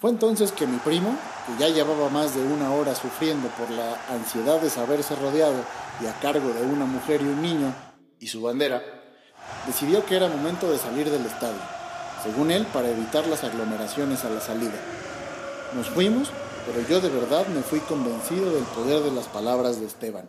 Fue 0.00 0.10
entonces 0.10 0.50
que 0.50 0.66
mi 0.66 0.78
primo, 0.78 1.14
que 1.46 1.62
ya 1.62 1.68
llevaba 1.68 2.08
más 2.08 2.34
de 2.34 2.42
una 2.42 2.72
hora 2.72 2.94
sufriendo 2.94 3.48
por 3.50 3.70
la 3.70 4.02
ansiedad 4.08 4.60
de 4.60 4.70
saberse 4.70 5.14
rodeado 5.14 5.62
y 6.02 6.06
a 6.06 6.18
cargo 6.20 6.48
de 6.52 6.62
una 6.62 6.86
mujer 6.86 7.20
y 7.20 7.24
un 7.24 7.42
niño, 7.42 7.74
y 8.18 8.28
su 8.28 8.40
bandera, 8.42 8.99
decidió 9.66 10.04
que 10.04 10.16
era 10.16 10.28
momento 10.28 10.70
de 10.70 10.78
salir 10.78 11.10
del 11.10 11.26
estadio, 11.26 11.60
según 12.22 12.50
él 12.50 12.66
para 12.72 12.90
evitar 12.90 13.26
las 13.26 13.44
aglomeraciones 13.44 14.24
a 14.24 14.30
la 14.30 14.40
salida. 14.40 14.78
Nos 15.74 15.88
fuimos, 15.88 16.30
pero 16.66 16.86
yo 16.88 17.00
de 17.00 17.08
verdad 17.08 17.46
me 17.48 17.62
fui 17.62 17.80
convencido 17.80 18.52
del 18.52 18.64
poder 18.64 19.02
de 19.02 19.12
las 19.12 19.26
palabras 19.28 19.80
de 19.80 19.86
Esteban. 19.86 20.28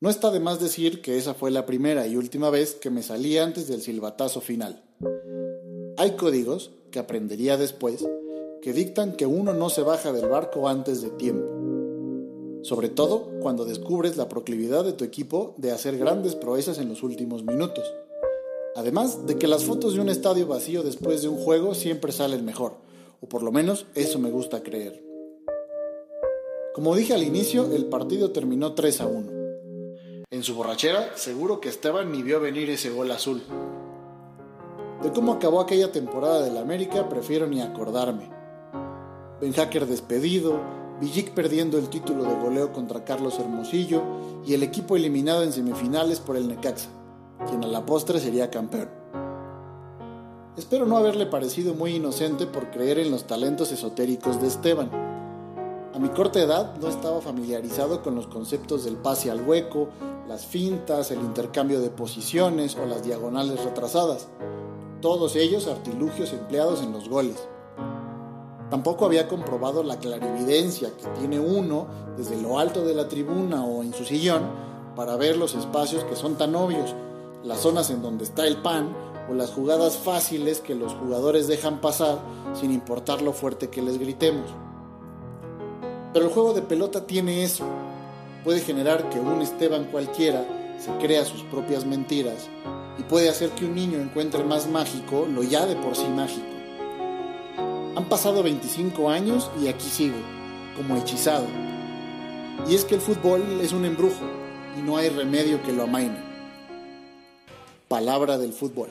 No 0.00 0.10
está 0.10 0.30
de 0.30 0.40
más 0.40 0.60
decir 0.60 1.00
que 1.00 1.16
esa 1.16 1.34
fue 1.34 1.50
la 1.50 1.64
primera 1.64 2.06
y 2.06 2.16
última 2.16 2.50
vez 2.50 2.74
que 2.74 2.90
me 2.90 3.02
salí 3.02 3.38
antes 3.38 3.66
del 3.68 3.80
silbatazo 3.80 4.40
final. 4.40 4.84
Hay 5.96 6.16
códigos, 6.16 6.70
que 6.90 6.98
aprendería 6.98 7.56
después, 7.56 8.06
que 8.62 8.72
dictan 8.72 9.12
que 9.12 9.26
uno 9.26 9.54
no 9.54 9.70
se 9.70 9.82
baja 9.82 10.12
del 10.12 10.28
barco 10.28 10.68
antes 10.68 11.00
de 11.00 11.10
tiempo 11.10 11.55
sobre 12.62 12.88
todo 12.88 13.28
cuando 13.40 13.64
descubres 13.64 14.16
la 14.16 14.28
proclividad 14.28 14.84
de 14.84 14.92
tu 14.92 15.04
equipo 15.04 15.54
de 15.56 15.72
hacer 15.72 15.98
grandes 15.98 16.34
proezas 16.34 16.78
en 16.78 16.88
los 16.88 17.02
últimos 17.02 17.44
minutos. 17.44 17.84
Además 18.74 19.26
de 19.26 19.36
que 19.36 19.46
las 19.46 19.64
fotos 19.64 19.94
de 19.94 20.00
un 20.00 20.08
estadio 20.08 20.46
vacío 20.46 20.82
después 20.82 21.22
de 21.22 21.28
un 21.28 21.38
juego 21.38 21.74
siempre 21.74 22.12
salen 22.12 22.44
mejor, 22.44 22.74
o 23.20 23.28
por 23.28 23.42
lo 23.42 23.52
menos 23.52 23.86
eso 23.94 24.18
me 24.18 24.30
gusta 24.30 24.62
creer. 24.62 25.02
Como 26.74 26.94
dije 26.94 27.14
al 27.14 27.22
inicio, 27.22 27.72
el 27.74 27.86
partido 27.86 28.32
terminó 28.32 28.74
3 28.74 29.00
a 29.00 29.06
1. 29.06 29.36
En 30.30 30.42
su 30.42 30.54
borrachera, 30.54 31.16
seguro 31.16 31.60
que 31.60 31.70
Esteban 31.70 32.12
ni 32.12 32.22
vio 32.22 32.38
venir 32.38 32.68
ese 32.68 32.90
gol 32.90 33.10
azul. 33.10 33.42
De 35.02 35.10
cómo 35.10 35.32
acabó 35.32 35.60
aquella 35.60 35.90
temporada 35.90 36.42
del 36.42 36.58
América, 36.58 37.08
prefiero 37.08 37.46
ni 37.46 37.62
acordarme. 37.62 38.28
Ben 39.40 39.54
Hacker 39.54 39.86
despedido, 39.86 40.60
Villic 41.00 41.32
perdiendo 41.32 41.76
el 41.76 41.90
título 41.90 42.24
de 42.24 42.34
goleo 42.36 42.72
contra 42.72 43.04
Carlos 43.04 43.38
Hermosillo 43.38 44.02
y 44.46 44.54
el 44.54 44.62
equipo 44.62 44.96
eliminado 44.96 45.42
en 45.42 45.52
semifinales 45.52 46.20
por 46.20 46.36
el 46.36 46.48
Necaxa, 46.48 46.88
quien 47.46 47.62
a 47.64 47.66
la 47.66 47.84
postre 47.84 48.18
sería 48.18 48.50
campeón. 48.50 48.88
Espero 50.56 50.86
no 50.86 50.96
haberle 50.96 51.26
parecido 51.26 51.74
muy 51.74 51.96
inocente 51.96 52.46
por 52.46 52.70
creer 52.70 52.98
en 52.98 53.10
los 53.10 53.26
talentos 53.26 53.72
esotéricos 53.72 54.40
de 54.40 54.48
Esteban. 54.48 54.90
A 55.92 55.98
mi 55.98 56.08
corta 56.08 56.40
edad 56.40 56.76
no 56.80 56.88
estaba 56.88 57.20
familiarizado 57.20 58.02
con 58.02 58.14
los 58.14 58.26
conceptos 58.26 58.84
del 58.84 58.96
pase 58.96 59.30
al 59.30 59.46
hueco, 59.46 59.90
las 60.26 60.46
fintas, 60.46 61.10
el 61.10 61.20
intercambio 61.20 61.80
de 61.80 61.90
posiciones 61.90 62.74
o 62.76 62.86
las 62.86 63.04
diagonales 63.04 63.62
retrasadas, 63.64 64.28
todos 65.02 65.36
ellos 65.36 65.66
artilugios 65.66 66.32
empleados 66.32 66.82
en 66.82 66.92
los 66.92 67.10
goles. 67.10 67.46
Tampoco 68.70 69.06
había 69.06 69.28
comprobado 69.28 69.84
la 69.84 69.98
clarividencia 69.98 70.90
que 70.96 71.06
tiene 71.20 71.38
uno 71.38 71.86
desde 72.16 72.40
lo 72.40 72.58
alto 72.58 72.84
de 72.84 72.94
la 72.94 73.08
tribuna 73.08 73.64
o 73.64 73.82
en 73.82 73.94
su 73.94 74.04
sillón 74.04 74.42
para 74.96 75.16
ver 75.16 75.36
los 75.36 75.54
espacios 75.54 76.02
que 76.04 76.16
son 76.16 76.36
tan 76.36 76.54
obvios, 76.56 76.94
las 77.44 77.60
zonas 77.60 77.90
en 77.90 78.02
donde 78.02 78.24
está 78.24 78.46
el 78.46 78.56
pan 78.56 78.88
o 79.30 79.34
las 79.34 79.50
jugadas 79.50 79.96
fáciles 79.96 80.60
que 80.60 80.74
los 80.74 80.94
jugadores 80.94 81.46
dejan 81.46 81.80
pasar 81.80 82.18
sin 82.54 82.72
importar 82.72 83.22
lo 83.22 83.32
fuerte 83.32 83.68
que 83.68 83.82
les 83.82 83.98
gritemos. 83.98 84.50
Pero 86.12 86.26
el 86.26 86.32
juego 86.32 86.54
de 86.54 86.62
pelota 86.62 87.06
tiene 87.06 87.44
eso. 87.44 87.64
Puede 88.42 88.60
generar 88.60 89.10
que 89.10 89.20
un 89.20 89.42
Esteban 89.42 89.84
cualquiera 89.92 90.44
se 90.80 90.90
crea 90.98 91.24
sus 91.24 91.42
propias 91.42 91.84
mentiras 91.84 92.48
y 92.98 93.02
puede 93.02 93.28
hacer 93.28 93.50
que 93.50 93.64
un 93.64 93.74
niño 93.74 93.98
encuentre 94.00 94.42
más 94.42 94.66
mágico 94.66 95.26
lo 95.32 95.42
ya 95.42 95.66
de 95.66 95.76
por 95.76 95.94
sí 95.94 96.08
mágico. 96.08 96.55
Han 97.96 98.10
pasado 98.10 98.42
25 98.42 99.08
años 99.08 99.50
y 99.58 99.68
aquí 99.68 99.88
sigo, 99.88 100.18
como 100.76 100.98
hechizado. 100.98 101.46
Y 102.68 102.74
es 102.74 102.84
que 102.84 102.96
el 102.96 103.00
fútbol 103.00 103.42
es 103.62 103.72
un 103.72 103.86
embrujo 103.86 104.22
y 104.78 104.82
no 104.82 104.98
hay 104.98 105.08
remedio 105.08 105.62
que 105.62 105.72
lo 105.72 105.84
amaine. 105.84 106.18
Palabra 107.88 108.36
del 108.36 108.52
fútbol. 108.52 108.90